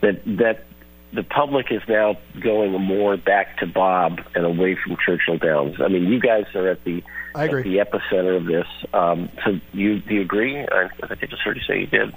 that 0.00 0.22
that 0.24 0.64
the 1.12 1.22
public 1.22 1.72
is 1.72 1.82
now 1.88 2.18
going 2.40 2.72
more 2.72 3.16
back 3.16 3.58
to 3.58 3.66
Bob 3.66 4.20
and 4.34 4.44
away 4.44 4.76
from 4.76 4.96
Churchill 5.04 5.38
Downs. 5.38 5.76
I 5.80 5.88
mean, 5.88 6.04
you 6.04 6.20
guys 6.20 6.44
are 6.54 6.68
at 6.68 6.84
the 6.84 7.02
at 7.34 7.50
the 7.50 7.76
epicenter 7.76 8.36
of 8.36 8.46
this. 8.46 8.66
Um, 8.92 9.30
so, 9.44 9.58
you 9.72 10.00
do 10.00 10.14
you 10.14 10.20
agree? 10.22 10.58
I, 10.58 10.88
I 11.02 11.06
think 11.06 11.22
I 11.22 11.26
just 11.26 11.42
heard 11.42 11.56
you 11.56 11.62
say 11.62 11.80
you 11.80 11.86
did. 11.86 12.14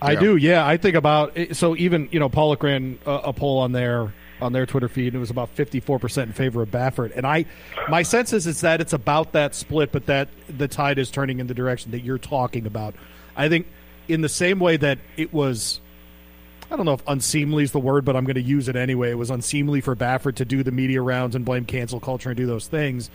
I 0.00 0.12
yeah. 0.12 0.20
do. 0.20 0.36
Yeah, 0.36 0.66
I 0.66 0.76
think 0.76 0.96
about 0.96 1.36
so 1.52 1.76
even 1.76 2.08
you 2.12 2.20
know 2.20 2.28
Paulick 2.28 2.62
ran 2.62 2.98
a, 3.06 3.10
a 3.10 3.32
poll 3.32 3.58
on 3.58 3.72
there 3.72 4.12
on 4.42 4.52
their 4.52 4.66
Twitter 4.66 4.88
feed, 4.88 5.08
and 5.08 5.16
it 5.16 5.20
was 5.20 5.30
about 5.30 5.54
54% 5.56 6.24
in 6.24 6.32
favor 6.32 6.62
of 6.62 6.70
Baffert. 6.70 7.12
And 7.16 7.26
I, 7.26 7.46
my 7.88 8.02
sense 8.02 8.32
is, 8.32 8.46
is 8.46 8.60
that 8.60 8.80
it's 8.80 8.92
about 8.92 9.32
that 9.32 9.54
split, 9.54 9.92
but 9.92 10.06
that 10.06 10.28
the 10.48 10.68
tide 10.68 10.98
is 10.98 11.10
turning 11.10 11.38
in 11.38 11.46
the 11.46 11.54
direction 11.54 11.92
that 11.92 12.00
you're 12.00 12.18
talking 12.18 12.66
about. 12.66 12.94
I 13.36 13.48
think 13.48 13.66
in 14.08 14.20
the 14.20 14.28
same 14.28 14.58
way 14.58 14.76
that 14.76 14.98
it 15.16 15.32
was, 15.32 15.80
I 16.70 16.76
don't 16.76 16.84
know 16.84 16.94
if 16.94 17.02
unseemly 17.06 17.64
is 17.64 17.72
the 17.72 17.80
word, 17.80 18.04
but 18.04 18.16
I'm 18.16 18.24
going 18.24 18.34
to 18.34 18.42
use 18.42 18.68
it 18.68 18.76
anyway. 18.76 19.10
It 19.10 19.18
was 19.18 19.30
unseemly 19.30 19.80
for 19.80 19.96
Baffert 19.96 20.34
to 20.36 20.44
do 20.44 20.62
the 20.62 20.72
media 20.72 21.00
rounds 21.00 21.34
and 21.34 21.44
blame 21.44 21.64
cancel 21.64 22.00
culture 22.00 22.28
and 22.30 22.36
do 22.36 22.46
those 22.46 22.66
things. 22.66 23.10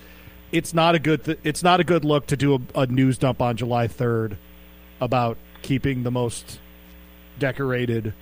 it's 0.51 0.73
not 0.73 0.95
a 0.95 0.99
good 0.99 1.23
th- 1.25 1.39
it's 1.43 1.61
not 1.61 1.79
a 1.79 1.83
good 1.83 2.05
look 2.05 2.27
to 2.27 2.37
do 2.37 2.55
a, 2.55 2.81
a 2.81 2.85
news 2.87 3.17
dump 3.17 3.41
on 3.41 3.57
July 3.57 3.87
third 3.87 4.37
about 5.01 5.37
keeping 5.61 6.03
the 6.03 6.11
most 6.11 6.59
decorated 7.37 8.13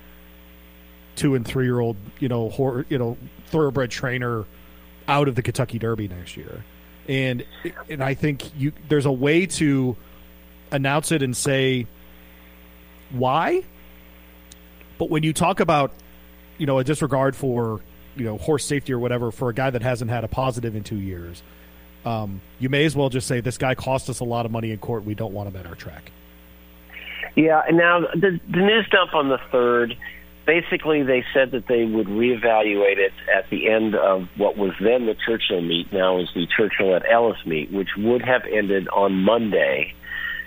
two 1.16 1.34
and 1.34 1.46
three 1.46 1.64
year 1.64 1.80
old 1.80 1.96
you 2.18 2.28
know 2.28 2.48
hor- 2.50 2.86
you 2.88 2.98
know 2.98 3.16
thoroughbred 3.46 3.90
trainer 3.90 4.44
out 5.08 5.28
of 5.28 5.34
the 5.34 5.42
Kentucky 5.42 5.78
Derby 5.78 6.08
next 6.08 6.36
year, 6.36 6.64
and 7.08 7.44
and 7.88 8.02
I 8.02 8.14
think 8.14 8.56
you 8.56 8.72
there's 8.88 9.06
a 9.06 9.12
way 9.12 9.46
to 9.46 9.96
announce 10.70 11.12
it 11.12 11.22
and 11.22 11.36
say 11.36 11.86
why, 13.10 13.64
but 14.98 15.10
when 15.10 15.22
you 15.22 15.32
talk 15.32 15.60
about 15.60 15.92
you 16.58 16.66
know 16.66 16.78
a 16.78 16.84
disregard 16.84 17.34
for 17.34 17.80
you 18.16 18.24
know 18.24 18.38
horse 18.38 18.64
safety 18.64 18.92
or 18.92 18.98
whatever 18.98 19.30
for 19.30 19.48
a 19.48 19.54
guy 19.54 19.70
that 19.70 19.82
hasn't 19.82 20.10
had 20.10 20.24
a 20.24 20.28
positive 20.28 20.76
in 20.76 20.84
two 20.84 20.98
years, 21.00 21.42
um, 22.04 22.40
you 22.58 22.68
may 22.68 22.84
as 22.84 22.94
well 22.94 23.08
just 23.08 23.26
say 23.26 23.40
this 23.40 23.58
guy 23.58 23.74
cost 23.74 24.08
us 24.08 24.20
a 24.20 24.24
lot 24.24 24.46
of 24.46 24.52
money 24.52 24.70
in 24.70 24.78
court. 24.78 25.04
We 25.04 25.14
don't 25.14 25.32
want 25.32 25.48
him 25.48 25.56
at 25.56 25.66
our 25.66 25.74
track. 25.74 26.12
Yeah, 27.34 27.62
and 27.68 27.76
now 27.76 28.00
the, 28.00 28.40
the 28.48 28.58
news 28.58 28.88
dump 28.90 29.14
on 29.14 29.28
the 29.28 29.38
third. 29.52 29.96
Basically, 30.46 31.02
they 31.02 31.24
said 31.34 31.50
that 31.50 31.66
they 31.66 31.84
would 31.84 32.06
reevaluate 32.06 32.98
it 32.98 33.12
at 33.36 33.50
the 33.50 33.68
end 33.68 33.96
of 33.96 34.28
what 34.36 34.56
was 34.56 34.72
then 34.80 35.06
the 35.06 35.16
Churchill 35.26 35.60
meet, 35.60 35.92
now 35.92 36.20
is 36.20 36.28
the 36.34 36.46
Churchill 36.56 36.94
at 36.94 37.02
Ellis 37.10 37.38
meet, 37.44 37.72
which 37.72 37.88
would 37.98 38.22
have 38.22 38.42
ended 38.50 38.88
on 38.88 39.24
Monday 39.24 39.92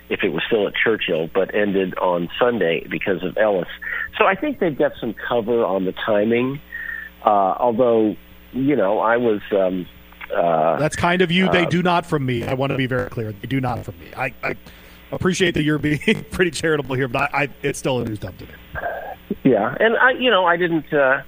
if 0.10 0.24
it 0.24 0.29
was 0.29 0.41
still 0.48 0.68
at 0.68 0.74
Churchill, 0.74 1.29
but 1.34 1.53
ended 1.53 1.98
on 1.98 2.29
Sunday 2.39 2.86
because 2.89 3.24
of 3.24 3.38
Ellis. 3.38 3.68
So 4.18 4.25
I 4.25 4.36
think 4.36 4.60
they've 4.60 4.77
got 4.77 4.94
some 5.00 5.13
cover 5.27 5.63
on 5.63 5.86
the 5.86 5.94
timing. 6.06 6.60
Uh, 7.24 7.56
although, 7.60 8.15
you 8.53 8.75
know, 8.75 9.00
I 9.00 9.18
was. 9.18 9.41
Um, 9.51 9.86
uh, 10.34 10.77
That's 10.77 10.96
kind 10.96 11.22
of 11.22 11.32
you. 11.32 11.50
they 11.50 11.65
do 11.65 11.84
not 11.84 12.06
from 12.06 12.25
me. 12.25 12.44
I 12.44 12.53
want 12.53 12.72
to 12.72 12.77
be 12.77 12.86
very 12.86 13.10
clear. 13.10 13.32
They 13.32 13.48
do 13.48 13.60
not 13.60 13.84
from 13.84 14.00
me. 14.00 14.12
I, 14.15 14.34
I 14.44 14.56
appreciate 15.12 15.56
that 15.56 15.63
you're 15.63 15.79
being 15.79 16.00
pretty 16.32 16.51
charitable 16.51 16.96
here, 16.96 17.08
but 17.08 17.34
I, 17.34 17.44
I, 17.44 17.50
it's 17.63 17.79
still 17.79 18.00
a 18.00 18.06
news 18.06 18.20
dump 18.20 18.38
to 18.38 18.46
me. 18.46 18.51
Yeah, 19.44 19.76
and 19.80 19.96
I, 19.98 20.12
you 20.20 20.32
know, 20.32 20.46
I 20.46 20.58
didn't. 20.58 20.92
Uh, 20.94 21.22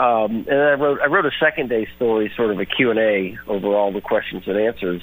um, 0.00 0.46
and 0.48 0.60
I 0.60 0.74
wrote 0.74 1.00
I 1.02 1.06
wrote 1.06 1.26
a 1.26 1.30
second 1.40 1.68
day 1.68 1.86
story, 1.96 2.32
sort 2.36 2.50
of 2.50 2.58
a 2.58 2.66
Q 2.66 2.90
and 2.90 2.98
A 2.98 3.36
over 3.48 3.68
all 3.68 3.92
the 3.92 4.00
questions 4.00 4.44
and 4.46 4.56
answers, 4.56 5.02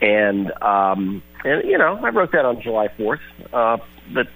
and 0.00 0.52
um, 0.62 1.22
and 1.44 1.68
you 1.68 1.78
know, 1.78 1.98
I 2.02 2.10
wrote 2.10 2.32
that 2.32 2.44
on 2.44 2.60
July 2.62 2.88
fourth. 2.96 3.20
Uh, 3.52 3.78
but 4.14 4.26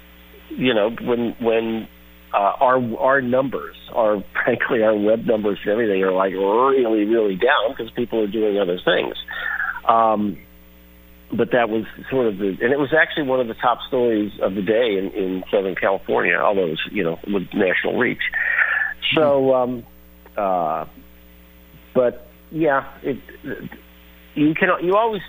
you 0.51 0.75
know, 0.75 0.91
when 1.03 1.37
when 1.41 1.89
uh, 2.33 2.53
our 2.61 2.97
our 2.99 3.21
numbers, 3.21 3.77
our 3.95 4.25
frankly 4.45 4.83
our 4.83 4.97
web 4.97 5.25
numbers 5.27 5.59
and 5.63 5.73
everything 5.73 6.03
are 6.03 6.13
like 6.13 6.33
really 6.33 7.05
really 7.05 7.37
down 7.37 7.77
because 7.77 7.93
people 7.95 8.21
are 8.21 8.31
doing 8.31 8.59
other 8.59 8.79
things. 8.85 9.17
Um, 9.89 10.39
but 11.33 11.51
that 11.53 11.69
was 11.69 11.85
sort 12.11 12.27
of 12.27 12.39
the, 12.39 12.49
and 12.49 12.73
it 12.73 12.79
was 12.79 12.93
actually 12.93 13.25
one 13.25 13.41
of 13.41 13.49
the 13.49 13.55
top 13.55 13.79
stories 13.89 14.33
of 14.41 14.55
the 14.55 14.63
day 14.63 14.99
in, 14.99 15.11
in 15.13 15.45
Southern 15.51 15.75
California, 15.75 16.37
although 16.37 16.67
it 16.67 16.71
was, 16.71 16.89
you 16.93 17.03
know, 17.03 17.19
with 17.27 17.49
national 17.55 17.99
reach. 17.99 18.23
So, 19.15 19.55
um, 19.55 19.87
uh, 20.37 20.87
but 21.95 22.27
yeah, 22.51 22.89
it, 23.03 23.19
you 24.35 24.55
can, 24.55 24.69
you 24.83 24.97
always 24.97 25.23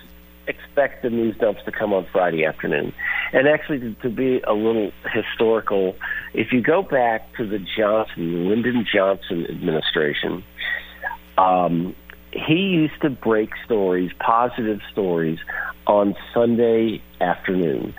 expect 0.46 1.02
the 1.02 1.10
news 1.10 1.36
dumps 1.38 1.60
to 1.64 1.72
come 1.72 1.92
on 1.92 2.06
Friday 2.12 2.44
afternoon. 2.44 2.92
And 3.32 3.48
actually, 3.48 3.80
to, 3.80 3.94
to 4.02 4.08
be 4.08 4.40
a 4.40 4.52
little 4.52 4.92
historical, 5.12 5.96
if 6.34 6.52
you 6.52 6.62
go 6.62 6.82
back 6.82 7.34
to 7.36 7.46
the 7.46 7.58
Johnson, 7.76 8.48
Lyndon 8.48 8.86
Johnson 8.92 9.46
administration, 9.48 10.44
um, 11.36 11.94
he 12.32 12.54
used 12.54 13.00
to 13.02 13.10
break 13.10 13.50
stories, 13.64 14.10
positive 14.18 14.80
stories, 14.92 15.38
on 15.86 16.14
Sunday 16.34 17.02
afternoon. 17.20 17.94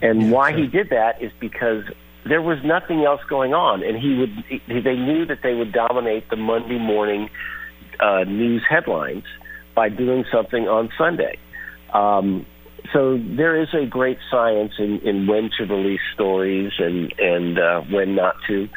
And 0.00 0.32
why 0.32 0.52
he 0.52 0.66
did 0.66 0.90
that 0.90 1.22
is 1.22 1.30
because 1.38 1.84
there 2.24 2.42
was 2.42 2.58
nothing 2.64 3.04
else 3.04 3.20
going 3.28 3.54
on, 3.54 3.82
and 3.82 3.96
he 3.98 4.16
would. 4.18 4.30
He, 4.48 4.80
they 4.80 4.96
knew 4.96 5.26
that 5.26 5.42
they 5.42 5.54
would 5.54 5.72
dominate 5.72 6.28
the 6.28 6.36
Monday 6.36 6.78
morning 6.78 7.30
uh, 8.00 8.24
news 8.24 8.64
headlines 8.68 9.24
by 9.74 9.88
doing 9.88 10.24
something 10.30 10.68
on 10.68 10.90
Sunday. 10.98 11.38
Um, 11.92 12.46
so 12.92 13.16
there 13.18 13.60
is 13.60 13.68
a 13.74 13.86
great 13.86 14.18
science 14.30 14.72
in, 14.78 15.00
in 15.00 15.26
when 15.26 15.50
to 15.58 15.64
release 15.64 16.00
stories 16.14 16.72
and 16.78 17.12
and 17.18 17.58
uh, 17.58 17.80
when 17.82 18.14
not 18.14 18.36
to. 18.48 18.68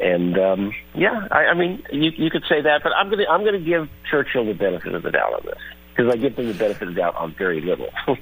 And 0.00 0.38
um, 0.38 0.72
yeah, 0.94 1.28
I, 1.30 1.46
I 1.46 1.54
mean, 1.54 1.82
you 1.92 2.10
you 2.10 2.30
could 2.30 2.44
say 2.48 2.60
that, 2.60 2.82
but 2.82 2.92
I'm 2.96 3.08
gonna 3.08 3.26
I'm 3.30 3.44
gonna 3.44 3.60
give 3.60 3.88
Churchill 4.10 4.46
the 4.46 4.54
benefit 4.54 4.94
of 4.94 5.02
the 5.02 5.10
doubt 5.10 5.32
on 5.32 5.42
this 5.44 5.60
because 5.94 6.12
I 6.12 6.16
give 6.16 6.36
them 6.36 6.48
the 6.48 6.54
benefit 6.54 6.88
of 6.88 6.94
the 6.94 7.00
doubt 7.00 7.16
on 7.16 7.34
very 7.36 7.60
little. 7.60 7.88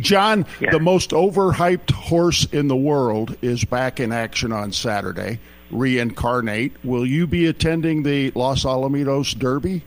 John, 0.00 0.46
Yeah. 0.60 0.70
the 0.72 0.80
most 0.80 1.10
overhyped 1.10 1.90
horse 1.90 2.44
in 2.52 2.68
the 2.68 2.76
world 2.76 3.36
is 3.42 3.64
back 3.64 4.00
in 4.00 4.12
action 4.12 4.52
on 4.52 4.72
Saturday. 4.72 5.38
Reincarnate. 5.70 6.72
Will 6.84 7.06
you 7.06 7.26
be 7.26 7.46
attending 7.46 8.02
the 8.02 8.30
Los 8.34 8.64
Alamitos 8.64 9.36
Derby? 9.38 9.82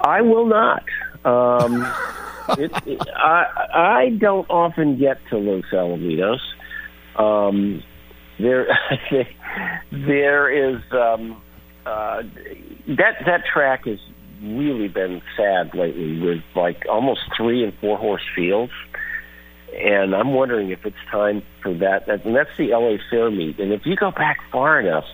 I 0.00 0.20
will 0.22 0.46
not. 0.46 0.82
Um, 1.24 1.82
it, 2.58 2.72
it, 2.86 3.00
I 3.16 3.66
I 3.74 4.08
don't 4.18 4.48
often 4.50 4.98
get 4.98 5.18
to 5.30 5.38
Los 5.38 5.64
Alamitos. 5.72 6.40
Um, 7.16 7.82
there 8.38 8.66
there 9.92 10.50
is 10.74 10.80
um, 10.92 11.40
uh, 11.86 12.22
that 12.88 13.16
that 13.26 13.44
track 13.52 13.84
has 13.86 13.98
really 14.42 14.88
been 14.88 15.22
sad 15.36 15.74
lately 15.74 16.20
with 16.20 16.42
like 16.54 16.84
almost 16.90 17.20
three 17.36 17.62
and 17.64 17.72
four 17.80 17.98
horse 17.98 18.22
fields. 18.34 18.72
And 19.76 20.14
I'm 20.14 20.32
wondering 20.32 20.70
if 20.70 20.84
it's 20.84 20.96
time 21.10 21.42
for 21.62 21.72
that. 21.74 22.06
that- 22.06 22.24
And 22.24 22.34
that's 22.34 22.50
the 22.58 22.70
LA 22.72 22.98
Fair 23.10 23.30
meet. 23.30 23.58
And 23.60 23.72
if 23.72 23.86
you 23.86 23.96
go 23.96 24.10
back 24.10 24.38
far 24.50 24.80
enough, 24.80 25.04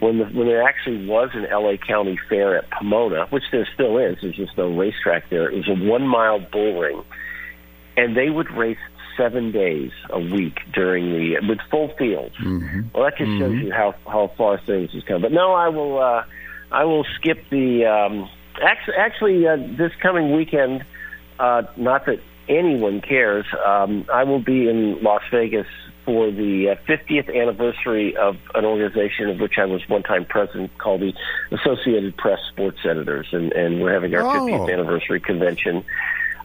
when 0.00 0.18
the, 0.18 0.24
when 0.26 0.46
there 0.46 0.62
actually 0.62 1.06
was 1.06 1.30
an 1.34 1.46
LA 1.50 1.76
County 1.76 2.18
Fair 2.28 2.58
at 2.58 2.68
Pomona, 2.70 3.26
which 3.30 3.44
there 3.52 3.66
still 3.72 3.96
is, 3.98 4.18
there's 4.20 4.36
just 4.36 4.58
no 4.58 4.68
racetrack 4.76 5.30
there. 5.30 5.48
It 5.50 5.56
was 5.56 5.68
a 5.68 5.84
one 5.88 6.06
mile 6.06 6.40
bull 6.40 6.80
ring, 6.80 7.02
and 7.96 8.14
they 8.16 8.28
would 8.28 8.50
race 8.50 8.76
seven 9.16 9.52
days 9.52 9.92
a 10.10 10.18
week 10.18 10.58
during 10.74 11.12
the 11.12 11.36
with 11.48 11.58
full 11.70 11.88
fields. 11.96 12.34
Well, 12.92 13.04
that 13.04 13.16
just 13.16 13.30
shows 13.38 13.54
you 13.62 13.72
how 13.72 13.94
how 14.06 14.32
far 14.36 14.58
things 14.66 14.90
has 14.92 15.04
come. 15.04 15.22
But 15.22 15.32
no, 15.32 15.52
I 15.54 15.68
will 15.68 15.98
uh, 16.02 16.24
I 16.72 16.84
will 16.84 17.04
skip 17.18 17.48
the 17.50 17.86
um, 17.86 18.28
actually 18.62 18.94
actually 18.96 19.46
uh, 19.46 19.56
this 19.56 19.92
coming 20.00 20.34
weekend. 20.34 20.84
Uh, 21.38 21.62
not 21.76 22.06
that 22.06 22.20
anyone 22.48 23.00
cares. 23.00 23.46
Um, 23.66 24.06
I 24.12 24.24
will 24.24 24.40
be 24.42 24.68
in 24.68 25.02
Las 25.02 25.22
Vegas 25.30 25.66
for 26.04 26.30
the 26.30 26.68
uh, 26.70 26.74
50th 26.86 27.34
anniversary 27.34 28.14
of 28.16 28.36
an 28.54 28.64
organization 28.64 29.30
of 29.30 29.40
which 29.40 29.54
I 29.58 29.64
was 29.64 29.80
one 29.88 30.02
time 30.02 30.26
president 30.26 30.76
called 30.78 31.00
the 31.00 31.12
Associated 31.50 32.16
Press 32.16 32.38
Sports 32.52 32.78
Editors, 32.84 33.28
and, 33.32 33.52
and 33.52 33.80
we're 33.80 33.92
having 33.92 34.14
our 34.14 34.22
Oh. 34.22 34.46
50th 34.46 34.72
anniversary 34.72 35.20
convention 35.20 35.82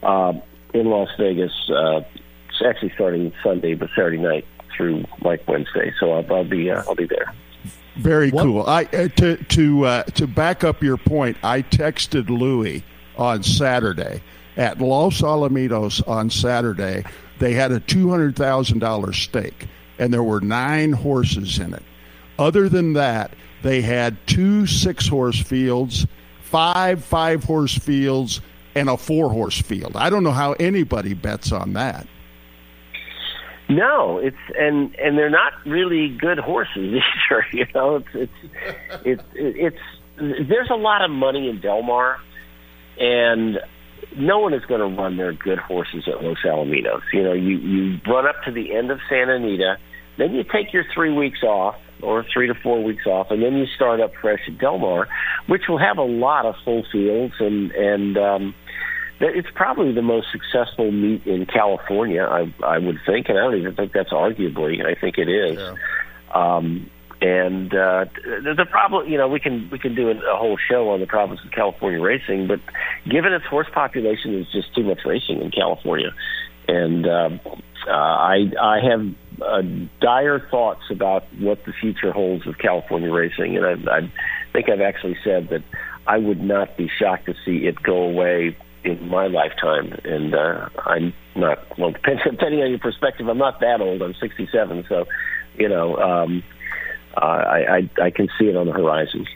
uh, 0.02 0.34
in 0.74 0.88
Las 0.88 1.10
Vegas. 1.20 1.52
Uh, 1.70 2.02
it's 2.48 2.62
actually 2.66 2.92
starting 2.96 3.34
Sunday, 3.44 3.76
but 3.76 3.90
Saturday 3.96 4.18
night 4.18 4.46
through 4.76 5.04
like 5.22 5.46
Wednesday. 5.48 5.94
So 6.00 6.14
I'll, 6.14 6.34
I'll 6.34 6.44
be 6.46 6.72
uh, 6.72 6.84
I'll 6.88 6.96
be 6.96 7.06
there. 7.06 7.34
Very 8.00 8.32
What- 8.32 8.44
cool. 8.44 8.64
I 8.66 8.84
uh, 8.86 9.08
to 9.18 9.38
to 9.38 9.86
uh, 9.86 10.04
to 10.04 10.28
back 10.28 10.64
up 10.64 10.82
your 10.82 10.98
point. 10.98 11.38
I 11.44 11.62
texted 11.62 12.30
Louis 12.30 12.84
on 13.18 13.44
Saturday 13.44 14.22
at 14.58 14.80
Los 14.80 15.22
Alamitos 15.22 16.06
on 16.08 16.30
Saturday. 16.30 17.04
They 17.40 17.54
had 17.54 17.72
a 17.72 17.80
two 17.80 18.10
hundred 18.10 18.36
thousand 18.36 18.80
dollars 18.80 19.18
stake, 19.18 19.68
and 19.98 20.14
there 20.14 20.24
were 20.24 20.42
nine 20.42 20.92
horses 20.94 21.60
in 21.60 21.74
it. 21.74 21.84
Other 22.38 22.70
than 22.70 22.94
that, 22.94 23.34
they 23.64 23.82
had 23.82 24.16
two 24.28 24.66
six 24.66 25.08
horse 25.08 25.42
fields, 25.42 26.08
five 26.42 27.04
five 27.04 27.44
horse 27.44 27.78
fields, 27.78 28.42
and 28.76 28.90
a 28.90 28.98
four 28.98 29.30
horse 29.32 29.62
field. 29.62 29.94
I 29.96 30.10
don't 30.10 30.24
know 30.24 30.32
how 30.32 30.54
anybody 30.54 31.14
bets 31.14 31.52
on 31.52 31.74
that. 31.74 32.08
No, 33.70 34.18
it's 34.18 34.36
and 34.58 34.96
and 34.96 35.16
they're 35.16 35.30
not 35.30 35.54
really 35.66 36.10
good 36.10 36.40
horses 36.40 36.76
either. 37.30 37.46
You 37.54 37.66
know, 37.76 37.98
it's 37.98 38.08
it's 38.14 38.34
it's 39.06 39.24
it's 39.36 40.48
there's 40.50 40.70
a 40.72 40.76
lot 40.76 41.04
of 41.04 41.12
money 41.12 41.48
in 41.48 41.62
Del 41.62 41.84
Mar, 41.84 42.18
and 43.00 43.60
no 44.18 44.40
one 44.40 44.56
is 44.56 44.66
going 44.66 44.80
to 44.82 45.02
run 45.02 45.18
their 45.18 45.34
good 45.34 45.60
horses 45.60 46.08
at 46.08 46.24
Los 46.24 46.40
Alamitos. 46.44 47.02
You 47.14 47.24
know, 47.24 47.34
you 47.34 47.58
you 47.58 48.00
run 48.08 48.26
up 48.26 48.44
to 48.46 48.52
the 48.52 48.76
end 48.76 48.90
of 48.90 49.00
Santa 49.08 49.36
Anita, 49.36 49.78
then 50.18 50.34
you 50.34 50.44
take 50.44 50.74
your 50.74 50.84
three 50.94 51.14
weeks 51.14 51.44
off 51.44 51.76
or 52.02 52.26
three 52.34 52.48
to 52.48 52.56
four 52.56 52.84
weeks 52.84 53.06
off, 53.06 53.28
and 53.30 53.44
then 53.44 53.54
you 53.54 53.68
start 53.76 54.00
up 54.02 54.14
fresh 54.20 54.40
at 54.48 54.58
Del 54.58 54.80
Mar, 54.80 55.08
which 55.46 55.64
will 55.70 55.78
have 55.78 56.00
a 56.00 56.04
lot 56.04 56.48
of 56.48 56.56
full 56.66 56.84
fields 56.92 57.36
and 57.40 57.72
and. 57.72 58.18
um 58.18 58.56
it's 59.20 59.50
probably 59.54 59.92
the 59.94 60.02
most 60.02 60.28
successful 60.32 60.92
meet 60.92 61.26
in 61.26 61.46
California, 61.46 62.24
I, 62.24 62.54
I 62.64 62.78
would 62.78 63.00
think, 63.06 63.30
and 63.30 63.38
I 63.38 63.42
don't 63.42 63.58
even 63.58 63.76
think 63.76 63.92
that's 63.92 64.12
arguably. 64.12 64.86
I 64.86 65.00
think 65.00 65.18
it 65.18 65.28
is. 65.28 65.60
Um, 66.34 66.90
and 67.22 67.74
uh, 67.74 68.06
the, 68.24 68.54
the 68.56 68.66
problem, 68.66 69.10
you 69.10 69.18
know, 69.18 69.28
we 69.28 69.42
can 69.42 69.70
we 69.72 69.78
can 69.78 69.94
do 69.94 70.10
a, 70.10 70.14
a 70.14 70.38
whole 70.38 70.58
show 70.58 70.90
on 70.92 71.02
the 71.02 71.08
problems 71.08 71.44
of 71.46 71.52
California 71.52 72.00
racing, 72.00 72.48
but 72.48 72.62
given 73.10 73.34
its 73.34 73.46
horse 73.46 73.68
population, 73.74 74.32
there's 74.32 74.52
just 74.52 74.74
too 74.74 74.84
much 74.84 75.00
racing 75.06 75.42
in 75.42 75.52
California, 75.52 76.12
and 76.70 77.06
um, 77.08 77.42
uh, 77.88 77.92
I 77.92 78.50
I 78.62 78.80
have 78.90 79.06
uh, 79.42 79.62
dire 80.00 80.40
thoughts 80.50 80.84
about 80.90 81.26
what 81.40 81.66
the 81.66 81.74
future 81.74 82.14
holds 82.14 82.48
of 82.48 82.58
California 82.58 83.12
racing, 83.12 83.58
and 83.58 83.66
I, 83.66 83.98
I 83.98 84.12
think 84.54 84.70
I've 84.70 84.80
actually 84.80 85.18
said 85.22 85.50
that 85.50 85.64
I 86.08 86.18
would 86.18 86.42
not 86.42 86.78
be 86.78 86.90
shocked 86.90 87.26
to 87.26 87.34
see 87.44 87.68
it 87.68 87.84
go 87.84 88.04
away 88.04 88.56
in 88.84 89.10
my 89.10 89.28
lifetime. 89.28 90.00
And 90.04 90.34
uh, 90.34 90.70
I'm 90.86 91.14
not 91.36 91.78
well, 91.78 91.92
depending, 91.92 92.24
depending 92.32 92.62
on 92.62 92.70
your 92.70 92.80
perspective, 92.80 93.28
I'm 93.28 93.38
not 93.38 93.60
that 93.62 93.82
old. 93.82 94.02
I'm 94.02 94.14
67, 94.16 94.86
so 94.88 95.06
you 95.58 95.70
know, 95.70 95.98
um, 95.98 96.44
I, 97.16 97.90
I 97.98 98.04
I 98.04 98.10
can 98.10 98.30
see 98.40 98.46
it 98.46 98.56
on 98.56 98.68
the 98.68 98.74
horizon. 98.74 99.28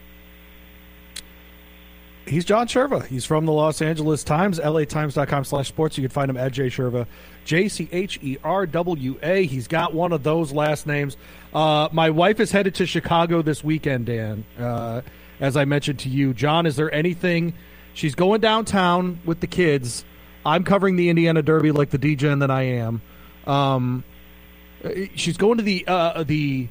He's 2.26 2.46
John 2.46 2.68
Cherwa. 2.68 3.06
He's 3.06 3.26
from 3.26 3.46
the 3.46 3.52
Los 3.52 3.82
Angeles 3.82 4.24
Times, 4.24 4.58
latimes.com 4.58 5.44
slash 5.44 5.68
sports. 5.68 5.98
You 5.98 6.04
can 6.04 6.10
find 6.10 6.30
him 6.30 6.38
at 6.38 6.54
Jay 6.54 6.68
Cherwa, 6.68 7.06
J 7.44 7.68
C 7.68 7.90
H 7.92 8.18
E 8.22 8.38
R 8.44 8.66
W 8.66 9.20
A. 9.22 9.46
He's 9.46 9.68
got 9.68 9.94
one 9.94 10.14
of 10.14 10.24
those 10.24 10.54
last 10.54 10.88
names. 10.88 11.18
Uh, 11.54 11.90
my 11.92 12.10
wife 12.10 12.40
is 12.40 12.52
headed 12.52 12.76
to 12.76 12.86
Chicago 12.86 13.42
this 13.42 13.62
weekend, 13.64 14.06
Dan. 14.06 14.46
Uh, 14.58 15.02
as 15.42 15.58
I 15.58 15.66
mentioned 15.66 16.00
to 16.00 16.10
you, 16.10 16.34
John, 16.34 16.66
is 16.66 16.78
there 16.78 16.94
anything? 16.94 17.54
She's 17.94 18.16
going 18.16 18.42
downtown 18.42 19.20
with 19.26 19.40
the 19.40 19.48
kids. 19.48 20.04
I'm 20.46 20.64
covering 20.64 20.96
the 20.96 21.10
Indiana 21.10 21.42
Derby 21.42 21.72
like 21.72 21.90
the 21.90 22.00
DJ 22.00 22.40
that 22.40 22.52
I 22.52 22.64
am. 22.64 23.02
Um, 23.46 24.04
she's 25.16 25.38
going 25.38 25.58
to 25.58 25.64
the 25.64 25.86
uh, 25.88 26.24
the 26.24 26.68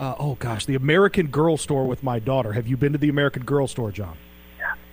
uh, 0.00 0.14
oh 0.18 0.34
gosh, 0.34 0.66
the 0.66 0.74
American 0.74 1.28
Girl 1.28 1.56
store 1.56 1.86
with 1.86 2.02
my 2.02 2.18
daughter. 2.18 2.52
Have 2.52 2.66
you 2.66 2.76
been 2.76 2.92
to 2.92 2.98
the 2.98 3.08
American 3.08 3.44
Girl 3.44 3.66
store, 3.68 3.92
John? 3.92 4.16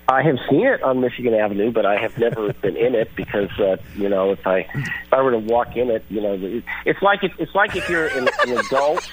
I 0.10 0.24
have 0.24 0.38
seen 0.50 0.66
it 0.66 0.82
on 0.82 1.02
Michigan 1.02 1.36
Avenue, 1.36 1.72
but 1.72 1.86
I 1.86 1.96
have 1.98 2.18
never 2.18 2.52
been 2.62 2.76
in 2.76 2.96
it 2.96 3.16
because 3.16 3.52
uh, 3.60 3.78
you 3.96 4.10
know 4.10 4.32
if 4.32 4.46
I 4.46 4.60
if 4.74 5.14
I 5.14 5.22
were 5.22 5.32
to 5.32 5.38
walk 5.38 5.76
in 5.76 5.90
it, 5.90 6.04
you 6.10 6.22
know 6.22 6.62
it's 6.86 7.02
like 7.02 7.24
if, 7.24 7.32
it's 7.40 7.54
like 7.54 7.76
if 7.76 7.88
you're 7.90 8.08
an, 8.08 8.28
an 8.46 8.58
adult 8.58 9.08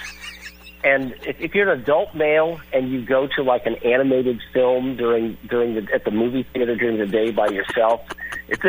and 0.87 1.15
if, 1.27 1.41
if 1.41 1.55
you're 1.55 1.73
an 1.73 1.81
adult 1.81 2.15
male 2.15 2.61
and 2.73 2.91
you 2.91 3.05
go 3.05 3.27
to 3.35 3.43
like 3.43 3.67
an 3.67 3.75
animated 3.85 4.41
film 4.53 4.97
during 4.97 5.37
during 5.49 5.75
the 5.75 5.93
at 5.93 6.05
the 6.05 6.13
movie 6.13 6.47
theater 6.53 6.77
during 6.77 6.99
the 6.99 7.07
day 7.07 7.33
by 7.33 7.49
yourself, 7.49 8.03
it's. 8.47 8.63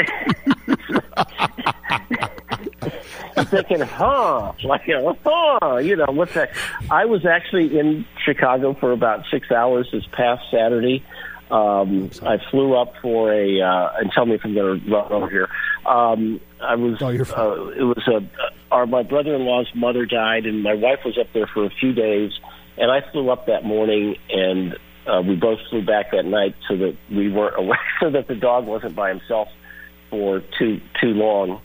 I'm 3.38 3.46
thinking, 3.46 3.82
huh? 3.82 4.54
Like, 4.64 4.88
you 4.88 4.96
know, 4.96 5.16
huh? 5.24 5.78
You 5.78 5.96
know, 5.96 6.08
what's 6.10 6.34
that? 6.34 6.56
I 6.90 7.06
was 7.06 7.24
actually 7.24 7.78
in 7.78 8.04
Chicago 8.26 8.74
for 8.74 8.92
about 8.92 9.26
six 9.30 9.52
hours 9.52 9.88
this 9.92 10.06
past 10.12 10.44
Saturday 10.50 11.06
um, 11.52 12.10
I 12.24 12.38
flew 12.52 12.76
up 12.76 12.94
for 13.02 13.34
a, 13.34 13.62
uh, 13.62 13.92
and 14.00 14.12
tell 14.12 14.26
me 14.26 14.36
if 14.36 14.42
I'm 14.44 14.54
going 14.54 14.82
to 14.82 14.92
run 14.92 15.12
over 15.12 15.30
here. 15.30 15.50
Um, 15.86 16.42
I 16.62 16.76
was, 16.76 16.98
oh, 17.02 17.10
you're 17.10 17.26
fine. 17.26 17.48
Uh, 17.48 17.68
it 17.68 17.84
was 17.84 18.08
a, 18.08 18.18
our, 18.78 18.86
my 18.86 19.04
brother-in-law's 19.04 19.72
mother 19.76 20.06
died 20.06 20.46
and 20.46 20.62
my 20.62 20.74
wife 20.74 21.00
was 21.04 21.18
up 21.18 21.28
there 21.34 21.48
for 21.48 21.66
a 21.66 21.70
few 21.70 21.94
days 21.94 22.32
and 22.78 22.92
I 22.92 23.02
flew 23.12 23.30
up 23.30 23.48
that 23.48 23.66
morning 23.66 24.16
and, 24.30 24.78
uh, 25.08 25.22
we 25.22 25.36
both 25.36 25.60
flew 25.70 25.84
back 25.84 26.12
that 26.12 26.26
night 26.26 26.56
so 26.68 26.76
that 26.78 26.98
we 27.10 27.32
weren't 27.32 27.58
aware, 27.58 27.80
so 28.00 28.10
that 28.12 28.28
the 28.28 28.36
dog 28.36 28.66
wasn't 28.66 28.96
by 28.96 29.10
himself 29.10 29.48
for 30.10 30.42
too, 30.60 30.82
too 31.02 31.14
long. 31.14 31.62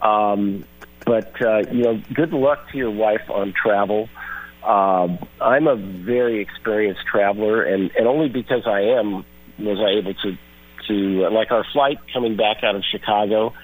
Um, 0.00 0.64
but, 1.04 1.40
uh, 1.42 1.62
you 1.70 1.82
know, 1.82 2.02
good 2.14 2.32
luck 2.32 2.70
to 2.72 2.78
your 2.78 2.90
wife 2.90 3.28
on 3.28 3.52
travel. 3.52 4.08
Um, 4.62 5.18
I'm 5.40 5.66
a 5.66 5.76
very 5.76 6.40
experienced 6.40 7.02
traveler, 7.10 7.62
and, 7.62 7.90
and 7.98 8.06
only 8.06 8.28
because 8.28 8.66
I 8.66 8.80
am 8.80 9.24
was 9.58 9.78
I 9.78 9.98
able 9.98 10.14
to 10.14 10.36
to 10.88 11.28
like 11.30 11.50
our 11.50 11.64
flight 11.72 11.98
coming 12.12 12.36
back 12.36 12.62
out 12.62 12.74
of 12.74 12.82
Chicago 12.90 13.54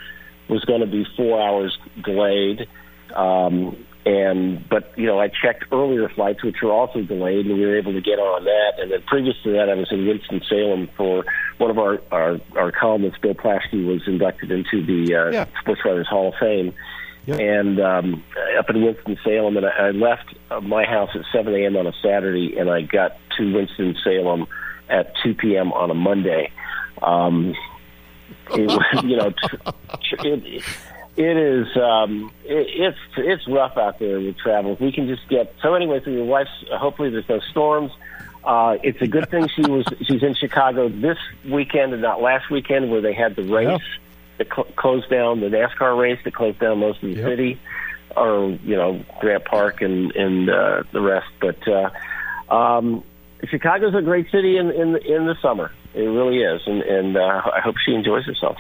was 0.49 0.65
going 0.65 0.81
to 0.81 0.87
be 0.87 1.07
four 1.17 1.41
hours 1.41 1.77
delayed. 2.03 2.69
Um, 3.15 3.77
and 4.07 4.67
but 4.69 4.97
you 4.97 5.07
know 5.07 5.21
I 5.21 5.29
checked 5.29 5.65
earlier 5.73 6.09
flights 6.09 6.43
which 6.43 6.57
were 6.63 6.73
also 6.73 7.03
delayed, 7.03 7.47
and 7.47 7.59
we 7.59 7.67
were 7.67 7.77
able 7.77 7.93
to 7.93 8.01
get 8.01 8.19
on 8.19 8.45
that. 8.45 8.73
And 8.79 8.91
then 8.91 9.03
previous 9.07 9.37
to 9.45 9.53
that, 9.53 9.69
I 9.69 9.75
was 9.75 9.89
in 9.91 10.07
Winston 10.07 10.41
Salem 10.49 10.89
for 10.97 11.25
one 11.59 11.71
of 11.71 11.79
our 11.79 12.01
our, 12.11 12.41
our 12.57 12.73
columnists, 12.73 13.19
Bill 13.21 13.35
Plaschke, 13.35 13.87
was 13.87 14.03
inducted 14.07 14.51
into 14.51 14.85
the 14.85 15.15
uh, 15.15 15.31
yeah. 15.31 15.47
Sports 15.61 15.83
Writers 15.85 16.09
Hall 16.09 16.29
of 16.29 16.35
Fame 16.41 16.73
yep. 17.27 17.41
and 17.41 17.81
um, 17.81 18.25
up 18.59 18.71
in 18.71 18.83
Winston 18.83 19.19
Salem, 19.25 19.57
and 19.57 19.67
I, 19.67 19.89
I 19.89 19.91
left 19.91 20.35
uh, 20.51 20.61
my 20.61 20.85
house 20.85 21.11
at 21.15 21.23
7 21.33 21.55
a.m. 21.55 21.77
on 21.77 21.87
a 21.87 21.93
Saturday, 22.03 22.57
and 22.59 22.71
I 22.71 22.83
got 22.83 23.17
to 23.37 23.53
Winston 23.53 23.97
Salem 24.03 24.47
at 24.89 25.13
2 25.23 25.35
p.m. 25.35 25.73
on 25.73 25.91
a 25.91 25.95
Monday. 25.95 26.51
Um, 27.03 27.55
it, 28.51 29.05
you 29.05 29.17
know, 29.17 29.33
it, 30.25 30.65
it 31.21 31.37
is 31.37 31.77
um, 31.77 32.33
it, 32.45 32.67
it's 32.69 32.99
it's 33.17 33.49
rough 33.49 33.77
out 33.77 33.99
there 33.99 34.21
with 34.21 34.39
travel. 34.39 34.73
If 34.73 34.81
we 34.81 34.93
can 34.93 35.07
just 35.07 35.29
get 35.29 35.55
so 35.63 35.75
anyway. 35.75 36.01
So 36.05 36.11
your 36.11 36.25
wife's 36.25 36.51
hopefully 36.73 37.11
there's 37.11 37.29
no 37.29 37.41
storms. 37.51 37.93
Uh, 38.43 38.79
it's 38.83 39.03
a 39.03 39.07
good 39.07 39.29
thing 39.29 39.49
she 39.49 39.63
was 39.63 39.85
she's 40.03 40.23
in 40.23 40.35
Chicago 40.35 40.89
this 40.89 41.19
weekend 41.49 41.93
and 41.93 42.01
not 42.01 42.23
last 42.23 42.51
weekend 42.51 42.91
where 42.91 43.03
they 43.03 43.13
had 43.13 43.37
the 43.37 43.43
race. 43.43 43.81
Yeah 43.81 44.01
that 44.41 44.49
cl- 44.49 44.69
closed 44.75 45.11
down 45.11 45.41
the 45.41 45.49
NASCAR 45.49 45.97
race 45.99 46.19
that 46.25 46.35
closed 46.35 46.59
down 46.59 46.79
most 46.79 47.03
of 47.03 47.11
the 47.11 47.17
yep. 47.17 47.29
city, 47.29 47.61
or 48.17 48.59
you 48.65 48.75
know 48.75 49.05
Grant 49.21 49.45
Park 49.45 49.83
and 49.83 50.11
and 50.17 50.49
uh, 50.49 50.83
the 50.93 51.01
rest. 51.01 51.29
But 51.41 51.69
uh, 51.69 51.91
um, 52.53 53.05
Chicago's 53.49 53.95
a 53.95 54.01
great 54.01 54.31
city 54.31 54.57
in 54.57 54.71
in 54.71 54.97
in 54.97 55.27
the 55.27 55.37
summer. 55.43 55.71
It 55.95 56.01
really 56.01 56.39
is, 56.39 56.63
and 56.67 56.81
and 56.83 57.17
uh, 57.19 57.43
I 57.55 57.61
hope 57.61 57.77
she 57.85 57.93
enjoys 57.93 58.25
herself. 58.25 58.57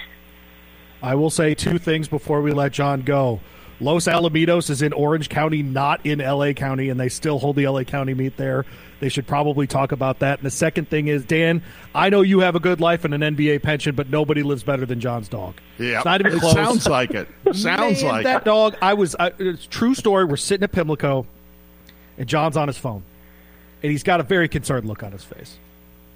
I 1.02 1.14
will 1.14 1.30
say 1.30 1.54
two 1.54 1.78
things 1.78 2.08
before 2.08 2.42
we 2.42 2.52
let 2.52 2.72
John 2.72 3.02
go. 3.02 3.40
Los 3.82 4.04
Alamitos 4.04 4.68
is 4.68 4.82
in 4.82 4.92
Orange 4.92 5.30
County, 5.30 5.62
not 5.62 6.04
in 6.04 6.18
LA 6.18 6.52
County, 6.52 6.90
and 6.90 7.00
they 7.00 7.08
still 7.08 7.38
hold 7.38 7.56
the 7.56 7.66
LA 7.66 7.82
County 7.84 8.12
meet 8.12 8.36
there. 8.36 8.66
They 9.00 9.08
should 9.08 9.26
probably 9.26 9.66
talk 9.66 9.92
about 9.92 10.18
that. 10.18 10.40
And 10.40 10.46
the 10.46 10.50
second 10.50 10.90
thing 10.90 11.08
is, 11.08 11.24
Dan, 11.24 11.62
I 11.94 12.10
know 12.10 12.20
you 12.20 12.40
have 12.40 12.54
a 12.54 12.60
good 12.60 12.80
life 12.82 13.06
and 13.06 13.14
an 13.14 13.22
NBA 13.22 13.62
pension, 13.62 13.94
but 13.94 14.10
nobody 14.10 14.42
lives 14.42 14.62
better 14.62 14.84
than 14.84 15.00
John's 15.00 15.30
dog. 15.30 15.54
Yeah, 15.78 15.96
it's 15.96 16.04
not 16.04 16.20
even 16.20 16.34
it 16.34 16.40
close. 16.40 16.52
Sounds 16.52 16.86
like 16.86 17.12
it. 17.12 17.26
Sounds 17.54 18.02
Man, 18.02 18.12
like 18.12 18.24
that 18.24 18.42
it. 18.42 18.44
dog. 18.44 18.76
I 18.82 18.92
was. 18.92 19.16
I, 19.18 19.32
it's 19.38 19.66
true 19.66 19.94
story. 19.94 20.26
We're 20.26 20.36
sitting 20.36 20.64
at 20.64 20.72
Pimlico, 20.72 21.26
and 22.18 22.28
John's 22.28 22.58
on 22.58 22.68
his 22.68 22.76
phone, 22.76 23.02
and 23.82 23.90
he's 23.90 24.02
got 24.02 24.20
a 24.20 24.24
very 24.24 24.48
concerned 24.48 24.84
look 24.86 25.02
on 25.02 25.12
his 25.12 25.24
face. 25.24 25.58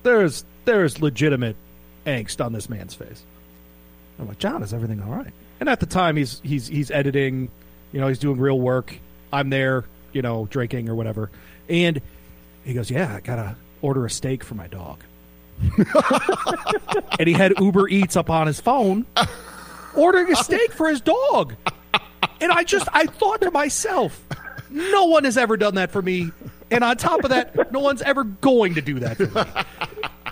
There's 0.03 0.45
there's 0.67 1.01
legitimate 1.01 1.57
angst 2.05 2.45
on 2.45 2.53
this 2.53 2.69
man's 2.69 2.93
face. 2.93 3.25
I'm 4.19 4.29
like, 4.29 4.39
John, 4.39 4.63
is 4.63 4.73
everything 4.73 5.03
all 5.03 5.11
right? 5.11 5.33
And 5.61 5.69
at 5.69 5.81
the 5.81 5.87
time, 5.87 6.17
he's 6.17 6.41
he's 6.45 6.67
he's 6.67 6.91
editing. 6.91 7.51
You 7.93 8.01
know, 8.01 8.09
he's 8.09 8.19
doing 8.19 8.39
real 8.39 8.59
work. 8.59 8.99
I'm 9.33 9.51
there, 9.51 9.85
you 10.13 10.23
know, 10.23 10.47
drinking 10.51 10.89
or 10.89 10.95
whatever. 10.95 11.31
And 11.69 12.01
he 12.65 12.75
goes, 12.75 12.91
"Yeah, 12.91 13.15
I 13.17 13.21
gotta 13.21 13.57
order 13.83 14.05
a 14.05 14.11
steak 14.11 14.45
for 14.45 14.55
my 14.55 14.67
dog." 14.67 15.03
and 17.19 17.29
he 17.29 17.33
had 17.33 17.55
Uber 17.59 17.89
Eats 17.89 18.17
up 18.17 18.31
on 18.31 18.47
his 18.47 18.61
phone, 18.61 19.07
ordering 19.97 20.33
a 20.33 20.37
steak 20.37 20.73
for 20.73 20.89
his 20.89 21.01
dog. 21.01 21.55
And 22.41 22.51
I 22.53 22.65
just, 22.65 22.89
I 22.93 23.07
thought 23.07 23.41
to 23.43 23.51
myself, 23.51 24.21
no 24.71 25.05
one 25.07 25.25
has 25.25 25.39
ever 25.39 25.57
done 25.57 25.77
that 25.77 25.91
for 25.91 26.03
me. 26.03 26.31
And 26.71 26.83
on 26.83 26.97
top 26.97 27.23
of 27.25 27.31
that, 27.31 27.73
no 27.73 27.81
one's 27.81 28.03
ever 28.03 28.25
going 28.25 28.75
to 28.75 28.83
do 28.83 28.99
that 29.01 29.17
for 29.17 29.27
me. 29.27 29.43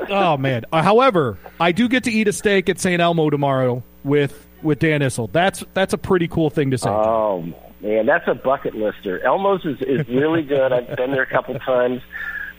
Oh 0.09 0.37
man! 0.37 0.65
Uh, 0.73 0.83
however, 0.83 1.39
I 1.61 1.73
do 1.73 1.89
get 1.89 2.05
to 2.05 2.11
eat 2.11 2.29
a 2.29 2.33
steak 2.33 2.69
at 2.69 2.79
St. 2.79 3.01
Elmo 3.01 3.31
tomorrow 3.31 3.83
with 4.05 4.47
with 4.63 4.79
Dan 4.79 5.01
Issel. 5.01 5.31
That's 5.33 5.65
that's 5.75 5.93
a 5.93 5.99
pretty 5.99 6.29
cool 6.29 6.51
thing 6.51 6.71
to 6.71 6.79
say. 6.79 6.91
Oh 6.91 7.45
man, 7.81 8.07
that's 8.07 8.27
a 8.29 8.35
bucket 8.35 8.75
lister. 8.75 9.21
Elmo's 9.25 9.65
is, 9.65 9.81
is 9.83 10.09
really 10.09 10.43
good. 10.43 10.73
I've 10.73 10.97
been 10.97 11.11
there 11.11 11.23
a 11.23 11.31
couple 11.31 11.59
times, 11.59 12.03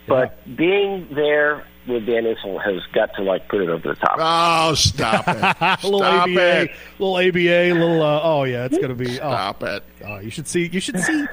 but 0.07 0.37
yeah. 0.45 0.55
being 0.55 1.07
there 1.13 1.65
with 1.87 2.05
Dan 2.05 2.23
Issel 2.25 2.59
has 2.63 2.81
got 2.93 3.13
to 3.15 3.23
like 3.23 3.47
put 3.49 3.61
it 3.61 3.69
over 3.69 3.89
the 3.89 3.95
top. 3.95 4.15
Oh, 4.19 4.73
stop 4.73 5.27
it! 5.27 5.37
stop 5.57 5.83
little 5.83 6.03
ABA, 6.03 6.61
it. 6.63 6.71
little 6.99 7.15
ABA, 7.17 7.79
little. 7.79 8.01
Uh, 8.01 8.21
oh 8.23 8.43
yeah, 8.43 8.65
it's 8.65 8.77
gonna 8.77 8.95
be. 8.95 9.11
Oh, 9.11 9.31
stop 9.31 9.63
it! 9.63 9.83
Oh, 10.05 10.19
you 10.19 10.29
should 10.29 10.47
see. 10.47 10.67
You 10.67 10.79
should 10.79 10.99
see 10.99 11.25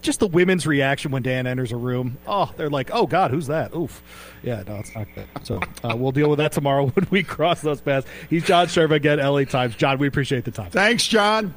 just 0.00 0.20
the 0.20 0.26
women's 0.26 0.66
reaction 0.66 1.10
when 1.10 1.22
Dan 1.22 1.46
enters 1.46 1.72
a 1.72 1.76
room. 1.76 2.18
Oh, 2.26 2.52
they're 2.56 2.70
like, 2.70 2.90
"Oh 2.92 3.06
God, 3.06 3.30
who's 3.30 3.46
that?" 3.46 3.74
Oof. 3.74 4.02
Yeah, 4.42 4.62
no, 4.66 4.76
it's 4.76 4.94
not 4.94 5.06
good. 5.14 5.26
So 5.44 5.60
uh, 5.84 5.94
we'll 5.96 6.12
deal 6.12 6.28
with 6.28 6.38
that 6.38 6.52
tomorrow 6.52 6.86
when 6.94 7.06
we 7.10 7.22
cross 7.22 7.60
those 7.60 7.80
paths. 7.80 8.06
He's 8.28 8.44
John 8.44 8.66
Cherwa 8.66 8.92
again, 8.92 9.18
LA 9.18 9.44
Times. 9.44 9.76
John, 9.76 9.98
we 9.98 10.08
appreciate 10.08 10.44
the 10.44 10.50
time. 10.50 10.70
Thanks, 10.70 11.06
John. 11.06 11.54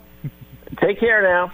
Take 0.79 0.99
care 0.99 1.21
now. 1.23 1.51